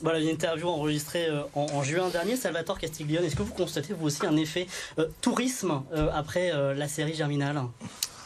Voilà 0.01 0.19
une 0.19 0.29
interview 0.29 0.69
enregistrée 0.69 1.27
euh, 1.27 1.43
en, 1.53 1.67
en 1.73 1.83
juin 1.83 2.07
dernier. 2.07 2.37
Salvatore 2.37 2.79
Castiglione, 2.79 3.25
est-ce 3.25 3.35
que 3.35 3.43
vous 3.43 3.53
constatez 3.53 3.91
vous 3.93 4.07
aussi 4.07 4.25
un 4.25 4.37
effet 4.37 4.67
euh, 4.99 5.07
tourisme 5.19 5.83
euh, 5.93 6.09
après 6.13 6.53
euh, 6.53 6.73
la 6.73 6.87
série 6.87 7.13
Germinal? 7.13 7.61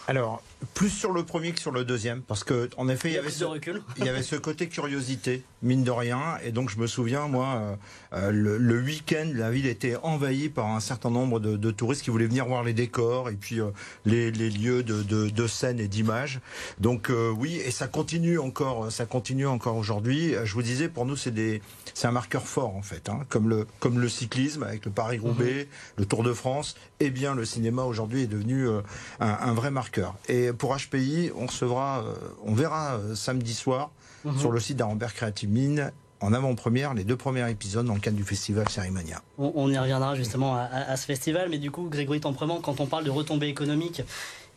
Alors, 0.07 0.47
plus 0.73 0.89
sur 0.89 1.11
le 1.11 1.23
premier 1.23 1.51
que 1.51 1.59
sur 1.59 1.71
le 1.71 1.85
deuxième, 1.85 2.21
parce 2.21 2.43
que 2.43 2.69
en 2.77 2.89
effet, 2.89 3.09
il 3.09 3.13
y 3.13 3.17
avait 3.17 3.29
ce, 3.29 3.41
de 3.41 3.45
recul. 3.45 3.81
il 3.97 4.05
y 4.05 4.09
avait 4.09 4.23
ce 4.23 4.35
côté 4.35 4.67
curiosité, 4.67 5.43
mine 5.61 5.83
de 5.83 5.91
rien, 5.91 6.37
et 6.43 6.51
donc 6.51 6.69
je 6.69 6.77
me 6.77 6.87
souviens, 6.87 7.27
moi, 7.27 7.55
euh, 7.55 7.75
euh, 8.13 8.31
le, 8.31 8.57
le 8.57 8.81
week-end, 8.81 9.29
la 9.33 9.51
ville 9.51 9.67
était 9.67 9.95
envahie 10.03 10.49
par 10.49 10.67
un 10.67 10.79
certain 10.79 11.09
nombre 11.09 11.39
de, 11.39 11.57
de 11.57 11.71
touristes 11.71 12.03
qui 12.03 12.09
voulaient 12.09 12.27
venir 12.27 12.45
voir 12.45 12.63
les 12.63 12.73
décors 12.73 13.29
et 13.29 13.35
puis 13.35 13.59
euh, 13.59 13.69
les, 14.05 14.31
les 14.31 14.49
lieux 14.49 14.83
de, 14.83 15.03
de, 15.03 15.29
de 15.29 15.47
scène 15.47 15.79
et 15.79 15.87
d'image. 15.87 16.39
Donc 16.79 17.09
euh, 17.09 17.29
oui, 17.29 17.61
et 17.65 17.71
ça 17.71 17.87
continue 17.87 18.39
encore, 18.39 18.91
ça 18.91 19.05
continue 19.05 19.47
encore 19.47 19.77
aujourd'hui. 19.77 20.35
Je 20.43 20.53
vous 20.53 20.63
disais, 20.63 20.89
pour 20.89 21.05
nous, 21.05 21.15
c'est 21.15 21.31
des, 21.31 21.61
c'est 21.93 22.07
un 22.07 22.11
marqueur 22.11 22.47
fort 22.47 22.75
en 22.75 22.81
fait, 22.81 23.09
hein, 23.09 23.21
comme 23.29 23.49
le, 23.49 23.67
comme 23.79 23.99
le 23.99 24.09
cyclisme 24.09 24.63
avec 24.63 24.85
le 24.85 24.91
Paris-Roubaix, 24.91 25.67
le 25.97 26.05
Tour 26.05 26.23
de 26.23 26.33
France. 26.33 26.75
Eh 26.99 27.09
bien, 27.09 27.35
le 27.35 27.45
cinéma 27.45 27.83
aujourd'hui 27.83 28.23
est 28.23 28.27
devenu 28.27 28.67
un, 28.69 28.83
un 29.19 29.53
vrai 29.53 29.69
marqueur. 29.69 30.15
Et 30.29 30.44
Et 30.45 30.53
pour 30.53 30.75
HPI, 30.75 31.31
on 31.36 31.47
recevra, 31.47 32.03
on 32.45 32.53
verra 32.53 32.99
samedi 33.15 33.53
soir 33.53 33.91
mhm. 34.23 34.38
sur 34.38 34.51
le 34.51 34.60
site 34.60 34.77
d'Arambert 34.77 35.13
Creative 35.13 35.49
Mine 35.49 35.91
en 36.21 36.34
avant-première 36.34 36.93
les 36.93 37.03
deux 37.03 37.15
premiers 37.15 37.49
épisodes 37.49 37.86
dans 37.86 37.93
le 37.93 37.99
cadre 37.99 38.17
du 38.17 38.23
festival 38.23 38.67
Cérimania. 38.69 39.21
On, 39.38 39.69
y 39.69 39.77
reviendra 39.77 40.15
justement 40.15 40.55
à, 40.55 40.95
ce 40.97 41.05
festival, 41.05 41.49
mais 41.49 41.58
du 41.58 41.71
coup, 41.71 41.88
Grégory 41.89 42.19
Temprement, 42.19 42.60
quand 42.62 42.79
on 42.79 42.86
parle 42.86 43.03
de 43.03 43.10
retombées 43.10 43.47
économiques, 43.47 44.01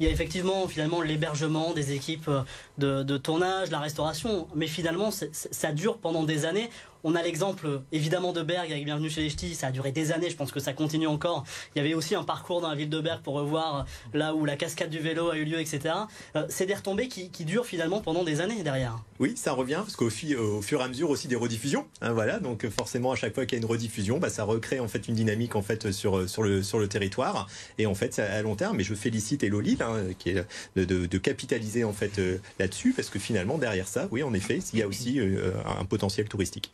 il 0.01 0.07
y 0.07 0.09
a 0.09 0.13
effectivement 0.13 0.69
finalement 0.69 1.03
l'hébergement 1.03 1.73
des 1.75 1.93
équipes 1.93 2.31
de, 2.79 3.17
tournage, 3.17 3.71
la 3.71 3.81
restauration, 3.81 4.47
mais 4.55 4.69
finalement 4.69 5.11
ça 5.11 5.73
dure 5.73 5.99
pendant 5.99 6.23
des 6.23 6.45
années. 6.45 6.71
On 7.05 7.15
a 7.15 7.23
l'exemple 7.23 7.83
évidemment 7.93 8.33
de 8.33 8.43
Berg 8.43 8.73
avec 8.73 8.85
Bienvenue 8.85 9.11
chez 9.11 9.23
les 9.23 9.31
Ch'tis, 9.31 9.55
ça 9.55 9.69
a 9.69 9.71
duré 9.71 9.93
des 9.93 10.11
années, 10.13 10.31
je 10.31 10.37
pense 10.37 10.51
que 10.51 10.61
ça 10.61 10.73
continue 10.73 11.07
encore. 11.07 11.45
Il 11.75 11.79
y 11.79 11.81
avait 11.81 11.95
aussi 11.95 12.15
un 12.15 12.25
parcours 12.25 12.61
dans 12.61 12.69
la 12.69 12.75
ville 12.75 12.91
de 12.91 13.01
Berg 13.01 13.23
pour 13.23 13.35
revoir 13.35 13.87
là 14.15 14.35
où 14.35 14.45
la 14.45 14.57
cascade 14.57 14.91
du 14.91 14.99
vélo 14.99 15.31
a 15.31 15.37
eu 15.37 15.45
lieu, 15.45 15.61
etc. 15.61 15.95
Euh, 16.37 16.47
c'est 16.49 16.67
des 16.67 16.75
retombées 16.75 17.09
qui, 17.09 17.29
durent 17.45 17.67
finalement 17.67 18.01
pendant 18.01 18.25
des 18.25 18.41
années 18.41 18.63
derrière. 18.63 18.99
Oui, 19.21 19.35
ça 19.37 19.53
revient 19.53 19.77
parce 19.77 19.97
qu'au 19.97 20.09
au 20.09 20.63
fur 20.63 20.81
et 20.81 20.85
à 20.85 20.89
mesure 20.89 21.11
aussi 21.11 21.29
des 21.29 21.37
rediffusions, 21.37 21.87
hein, 22.01 22.13
voilà. 22.13 22.41
Donc 22.41 22.69
forcément 22.69 23.13
à 23.13 23.17
chaque 23.17 23.35
fois 23.35 23.47
qu'il 23.47 23.57
y 23.57 23.61
a 23.61 23.65
une 23.65 23.71
rediffusion, 23.71 24.19
bah, 24.19 24.29
ça 24.29 24.45
recrée 24.45 24.81
en 24.81 24.89
fait 24.89 25.09
une 25.09 25.15
dynamique 25.15 25.57
en 25.57 25.63
fait 25.63 25.93
sur 25.93 26.29
sur 26.29 26.43
le 26.43 26.87
territoire 26.89 27.47
et 27.79 27.87
en 27.87 27.95
fait 27.95 28.19
à 28.19 28.43
long 28.43 28.57
terme. 28.57 28.81
Et 28.81 28.85
je 28.85 28.95
félicite 28.95 29.43
Eloli 29.43 29.79
hein, 29.81 29.97
qui 30.19 30.31
est 30.31 30.45
de, 30.77 31.07
de, 31.07 31.19
capitaliser 31.19 31.85
en 31.85 31.93
fait 31.93 32.19
euh, 32.19 32.39
là-dessus 32.59 32.93
parce 32.93 33.11
que 33.11 33.19
finalement 33.19 33.59
derrière 33.59 33.89
ça, 33.89 34.09
oui 34.11 34.23
en 34.23 34.35
effet, 34.35 34.61
il 34.73 34.79
y 34.79 34.83
a 34.83 34.89
aussi 34.89 35.21
euh, 35.21 35.53
un 35.65 35.85
potentiel 35.85 36.29
touristique. 36.29 36.73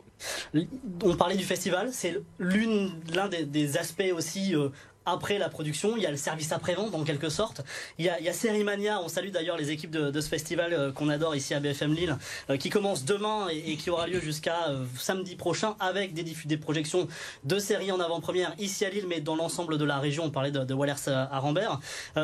On 1.03 1.15
parlait 1.15 1.35
du 1.35 1.43
festival, 1.43 1.89
c'est 1.91 2.15
l'un 2.39 3.27
des, 3.27 3.45
des, 3.45 3.77
aspects 3.77 4.11
aussi 4.15 4.55
euh, 4.55 4.69
après 5.05 5.37
la 5.37 5.49
production. 5.49 5.95
Il 5.97 6.03
y 6.03 6.05
a 6.05 6.11
le 6.11 6.17
service 6.17 6.51
après-vente 6.51 6.93
en 6.93 7.03
quelque 7.03 7.29
sorte. 7.29 7.61
Il 7.97 8.05
y 8.05 8.09
a, 8.09 8.19
il 8.19 8.25
y 8.25 8.29
a 8.29 9.01
On 9.01 9.07
salue 9.07 9.29
d'ailleurs 9.29 9.57
les 9.57 9.71
équipes 9.71 9.91
de, 9.91 10.21
ce 10.21 10.29
festival 10.29 10.73
euh, 10.73 10.91
qu'on 10.91 11.09
adore 11.09 11.35
ici 11.35 11.53
à 11.53 11.59
BFM 11.59 11.93
Lille, 11.93 12.17
euh, 12.49 12.57
qui 12.57 12.69
commence 12.69 13.05
demain 13.05 13.47
et, 13.49 13.75
qui 13.75 13.89
aura 13.89 14.07
lieu 14.07 14.19
jusqu'à 14.19 14.69
euh, 14.69 14.85
samedi 14.97 15.35
prochain 15.35 15.75
avec 15.79 16.13
des, 16.13 16.23
des 16.23 16.57
projections 16.57 17.07
de 17.43 17.59
séries 17.59 17.91
en 17.91 17.99
avant-première 17.99 18.53
ici 18.59 18.85
à 18.85 18.89
Lille, 18.89 19.05
mais 19.07 19.21
dans 19.21 19.35
l'ensemble 19.35 19.77
de 19.77 19.85
la 19.85 19.99
région. 19.99 20.25
On 20.25 20.31
parlait 20.31 20.51
de, 20.51 20.63
de 20.63 20.73
Wallers 20.73 21.07
à 21.07 21.39
Rambert. 21.39 21.79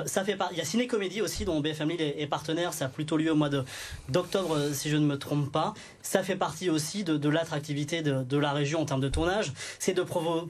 ça 0.06 0.24
fait 0.24 0.38
Il 0.52 0.58
y 0.58 0.62
a 0.62 0.66
Ciné 0.66 0.88
Comédie 0.88 1.22
aussi 1.22 1.46
dont 1.46 1.60
BFM 1.60 1.90
Lille 1.90 2.02
est, 2.02 2.28
partenaire. 2.28 2.74
Ça 2.74 2.86
a 2.86 2.88
plutôt 2.88 3.18
lieu 3.18 3.32
au 3.32 3.36
mois 3.36 3.50
d'octobre 4.10 4.58
si 4.74 4.90
je 4.90 4.98
ne 4.98 5.06
me 5.06 5.18
trompe 5.18 5.52
pas. 5.52 5.74
Ça 6.02 6.24
fait 6.24 6.36
partie 6.36 6.70
aussi 6.70 7.04
de, 7.04 7.30
l'attractivité 7.30 8.02
de, 8.02 8.24
de, 8.24 8.38
la 8.38 8.52
région 8.52 8.82
en 8.82 8.86
termes 8.86 9.02
de 9.02 9.10
tournage. 9.10 9.54
C'est 9.80 9.94
de 9.94 10.04
provo 10.04 10.50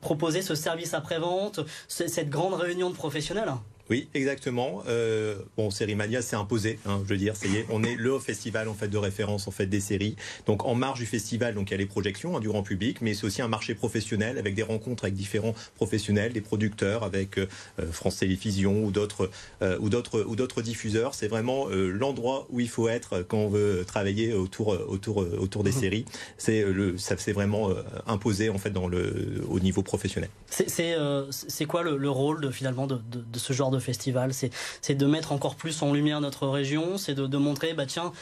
proposer 0.00 0.42
ce 0.42 0.54
service 0.54 0.94
après-vente, 0.94 1.60
cette 1.88 2.30
grande 2.30 2.54
réunion 2.54 2.90
de 2.90 2.94
professionnels 2.94 3.52
oui, 3.90 4.08
exactement. 4.14 4.82
Euh, 4.88 5.36
bon, 5.58 5.70
Sérimania 5.70 6.22
s'est 6.22 6.36
imposé, 6.36 6.78
hein, 6.86 7.02
je 7.04 7.10
veux 7.10 7.18
dire, 7.18 7.36
ça 7.36 7.46
y 7.46 7.56
est, 7.56 7.66
on 7.68 7.82
est 7.82 7.96
le 7.96 8.18
festival 8.18 8.68
en 8.68 8.74
fait 8.74 8.88
de 8.88 8.96
référence 8.96 9.46
en 9.46 9.50
fait 9.50 9.66
des 9.66 9.80
séries. 9.80 10.16
Donc 10.46 10.64
en 10.64 10.74
marge 10.74 11.00
du 11.00 11.06
festival, 11.06 11.54
donc 11.54 11.70
il 11.70 11.72
y 11.72 11.74
a 11.74 11.78
les 11.78 11.86
projections 11.86 12.36
hein, 12.36 12.40
du 12.40 12.48
grand 12.48 12.62
public, 12.62 13.02
mais 13.02 13.12
c'est 13.12 13.26
aussi 13.26 13.42
un 13.42 13.48
marché 13.48 13.74
professionnel 13.74 14.38
avec 14.38 14.54
des 14.54 14.62
rencontres 14.62 15.04
avec 15.04 15.14
différents 15.14 15.54
professionnels, 15.76 16.32
des 16.32 16.40
producteurs, 16.40 17.02
avec 17.02 17.36
euh, 17.38 17.46
France 17.92 18.16
Télévisions 18.16 18.84
ou 18.84 18.90
d'autres 18.90 19.30
euh, 19.60 19.76
ou 19.80 19.90
d'autres 19.90 20.24
ou 20.26 20.34
d'autres 20.34 20.62
diffuseurs. 20.62 21.14
C'est 21.14 21.28
vraiment 21.28 21.68
euh, 21.68 21.90
l'endroit 21.90 22.46
où 22.48 22.60
il 22.60 22.70
faut 22.70 22.88
être 22.88 23.20
quand 23.28 23.38
on 23.38 23.48
veut 23.48 23.84
travailler 23.86 24.32
autour 24.32 24.68
autour 24.88 25.18
autour 25.18 25.62
des 25.62 25.72
mhm. 25.72 25.80
séries. 25.80 26.04
C'est 26.38 26.64
le 26.64 26.96
ça 26.96 27.18
s'est 27.18 27.32
vraiment 27.32 27.70
imposé 28.06 28.48
en 28.48 28.58
fait 28.58 28.70
dans 28.70 28.88
le 28.88 29.44
au 29.48 29.60
niveau 29.60 29.82
professionnel. 29.82 30.30
C'est 30.48 30.96
c'est 31.30 31.66
quoi 31.66 31.82
le, 31.82 31.96
le, 31.96 32.10
rôle 32.10 32.40
de, 32.40 32.50
finalement 32.50 32.86
de, 32.86 32.96
de, 33.10 33.20
de 33.20 33.38
ce 33.38 33.52
genre 33.52 33.70
de 33.74 33.80
festival. 33.80 34.32
C'est 34.32 34.94
de 34.94 35.06
mettre 35.06 35.32
encore 35.32 35.56
plus 35.56 35.82
en 35.82 35.92
lumière 35.92 36.20
notre 36.20 36.46
région, 36.46 36.98
c'est 36.98 37.14
de, 37.14 37.36
montrer, 37.36 37.74
bah 37.74 37.86
tiens, 37.86 38.12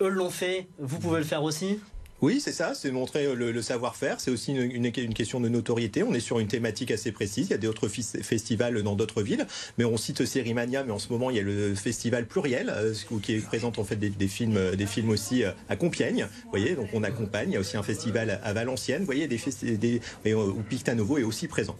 eux 0.00 0.08
l'ont 0.08 0.30
fait, 0.30 0.68
vous 0.78 0.98
pouvez 0.98 1.18
le 1.18 1.24
faire 1.24 1.42
aussi. 1.42 1.78
Oui, 2.22 2.38
c'est 2.38 2.52
ça, 2.52 2.74
c'est 2.74 2.90
montrer 2.90 3.34
le, 3.34 3.62
savoir-faire. 3.62 4.20
C'est 4.20 4.30
aussi 4.30 4.52
une, 4.52 4.84
une, 4.84 5.14
question 5.14 5.40
de 5.40 5.48
notoriété. 5.48 6.02
On 6.02 6.12
est 6.12 6.20
sur 6.20 6.38
une 6.38 6.48
thématique 6.48 6.90
assez 6.90 7.12
précise. 7.12 7.46
Il 7.46 7.50
y 7.52 7.54
a 7.54 7.58
d'autres 7.58 7.88
festivals 7.88 8.82
dans 8.82 8.94
d'autres 8.94 9.22
villes, 9.22 9.46
mais 9.78 9.86
on 9.86 9.96
cite 9.96 10.26
Sérimania, 10.26 10.84
mais 10.84 10.92
en 10.92 10.98
ce 10.98 11.08
moment 11.10 11.30
il 11.30 11.36
y 11.36 11.40
a 11.40 11.42
le 11.42 11.74
festival 11.74 12.26
pluriel 12.26 12.70
euh, 12.74 12.92
qui 13.22 13.38
présente 13.38 13.78
en 13.78 13.84
fait 13.84 13.96
des, 13.96 14.28
films, 14.28 14.76
des 14.76 14.86
films 14.86 15.08
aussi 15.08 15.44
euh, 15.44 15.52
à 15.70 15.76
Compiègne. 15.76 16.26
Vous 16.44 16.50
voyez, 16.50 16.74
donc 16.74 16.88
on 16.92 17.02
accompagne. 17.04 17.50
Il 17.50 17.54
y 17.54 17.56
a 17.56 17.60
aussi 17.60 17.78
un 17.78 17.82
festival 17.82 18.38
à 18.44 18.52
Valenciennes. 18.52 19.00
Vous 19.00 19.06
voyez, 19.06 19.26
des, 19.26 19.40
des 19.78 20.34
où 20.34 20.62
Pictanovo 20.68 21.16
est 21.16 21.22
aussi 21.24 21.48
présent. 21.48 21.76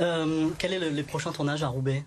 Euh, 0.00 0.48
quel 0.58 0.72
est 0.72 0.78
le, 0.78 0.88
les 0.88 1.02
prochains 1.02 1.32
tournages 1.32 1.62
à 1.62 1.68
Roubaix? 1.68 2.02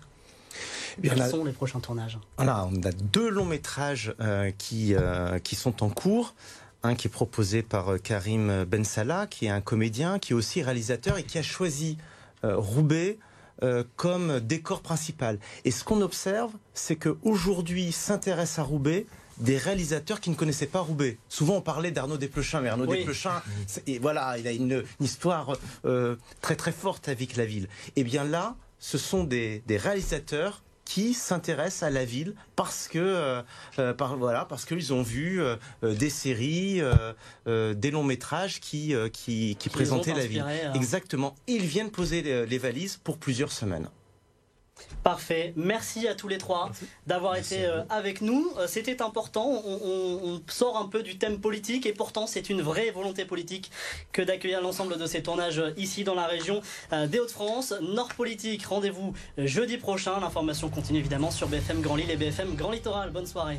Quels 1.02 1.28
sont 1.28 1.44
les 1.44 1.52
prochains 1.52 1.80
tournages? 1.80 2.18
Voilà, 2.36 2.68
on 2.72 2.82
a 2.82 2.92
deux 2.92 3.28
longs 3.28 3.44
métrages 3.44 4.14
euh, 4.20 4.50
qui, 4.56 4.94
euh, 4.94 5.38
qui 5.38 5.56
sont 5.56 5.82
en 5.82 5.88
cours. 5.88 6.34
Un 6.82 6.94
qui 6.94 7.08
est 7.08 7.10
proposé 7.10 7.62
par 7.62 7.94
euh, 7.94 7.98
Karim 7.98 8.64
Bensala, 8.64 9.26
qui 9.26 9.46
est 9.46 9.50
un 9.50 9.62
comédien, 9.62 10.18
qui 10.18 10.32
est 10.32 10.36
aussi 10.36 10.62
réalisateur 10.62 11.18
et 11.18 11.24
qui 11.24 11.38
a 11.38 11.42
choisi 11.42 11.98
Roubaix 12.42 13.18
comme 13.96 14.38
décor 14.40 14.82
principal. 14.82 15.38
Et 15.64 15.70
ce 15.70 15.82
qu'on 15.82 16.02
observe, 16.02 16.52
c'est 16.74 16.96
qu'aujourd'hui 16.96 17.90
s'intéresse 17.90 18.58
à 18.58 18.62
Roubaix 18.62 19.06
des 19.38 19.56
réalisateurs 19.56 20.20
qui 20.20 20.28
ne 20.28 20.34
connaissaient 20.34 20.66
pas 20.66 20.80
Roubaix. 20.80 21.16
Souvent, 21.30 21.56
on 21.56 21.60
parlait 21.62 21.90
d'Arnaud 21.90 22.18
Desplechin, 22.18 22.60
mais 22.60 22.68
Arnaud 22.68 22.84
Desplechin, 22.84 23.40
et 23.86 23.98
voilà, 23.98 24.36
il 24.36 24.46
a 24.46 24.52
une, 24.52 24.84
histoire 25.00 25.56
très 26.42 26.56
très 26.56 26.72
forte 26.72 27.08
avec 27.08 27.36
la 27.36 27.46
ville. 27.46 27.64
Et 27.96 28.02
eh 28.02 28.04
bien 28.04 28.24
là, 28.24 28.56
ce 28.78 28.98
sont 28.98 29.24
des, 29.24 29.62
des 29.66 29.76
réalisateurs 29.76 30.62
qui 30.84 31.14
s'intéressent 31.14 31.82
à 31.82 31.90
la 31.90 32.04
ville 32.04 32.34
parce 32.56 32.88
que 32.88 32.98
euh, 32.98 33.42
euh, 33.78 33.94
par, 33.94 34.16
voilà 34.16 34.44
parce 34.44 34.64
qu'ils 34.64 34.92
ont 34.92 35.02
vu 35.02 35.42
euh, 35.42 35.56
des 35.82 36.10
séries, 36.10 36.80
des 37.46 37.90
longs 37.90 38.04
métrages 38.04 38.60
qui 38.60 38.94
qui, 39.12 39.56
qui, 39.56 39.68
présentaient 39.68 40.14
la 40.14 40.26
ville. 40.26 40.44
Exactement. 40.74 41.34
Ils 41.46 41.64
viennent 41.64 41.90
poser 41.90 42.46
les 42.46 42.58
valises 42.58 42.96
pour 42.96 43.18
plusieurs 43.18 43.52
semaines. 43.52 43.88
Parfait. 45.02 45.52
Merci 45.56 46.08
à 46.08 46.14
tous 46.14 46.28
les 46.28 46.38
trois 46.38 46.70
d'avoir 47.06 47.36
été 47.36 47.66
euh, 47.66 47.82
avec 47.90 48.22
nous. 48.22 48.50
Euh, 48.56 48.66
c'était 48.66 49.02
important. 49.02 49.62
On, 49.66 50.40
sort 50.48 50.78
un 50.78 50.86
peu 50.86 51.02
du 51.02 51.18
thème 51.18 51.40
politique 51.40 51.86
et 51.86 51.92
pourtant 51.92 52.26
c'est 52.26 52.48
une 52.48 52.62
vraie 52.62 52.90
volonté 52.90 53.24
politique 53.24 53.70
que 54.12 54.22
d'accueillir 54.22 54.60
l'ensemble 54.60 54.98
de 54.98 55.06
ces 55.06 55.22
tournages 55.22 55.58
euh, 55.58 55.72
ici 55.76 56.04
dans 56.04 56.14
la 56.14 56.26
région 56.26 56.60
des 56.92 57.18
Hauts-de-France. 57.18 57.74
Nord 57.82 58.14
Politique, 58.14 58.64
rendez-vous 58.64 59.14
jeudi 59.38 59.78
prochain. 59.78 60.20
L'information 60.20 60.68
continue 60.68 60.98
évidemment 60.98 61.30
sur 61.30 61.48
BFM 61.48 61.80
Grand 61.80 61.96
Lille 61.96 62.10
et 62.10 62.16
BFM 62.16 62.54
Grand 62.54 62.70
Littoral. 62.70 63.10
Bonne 63.10 63.26
soirée. 63.26 63.58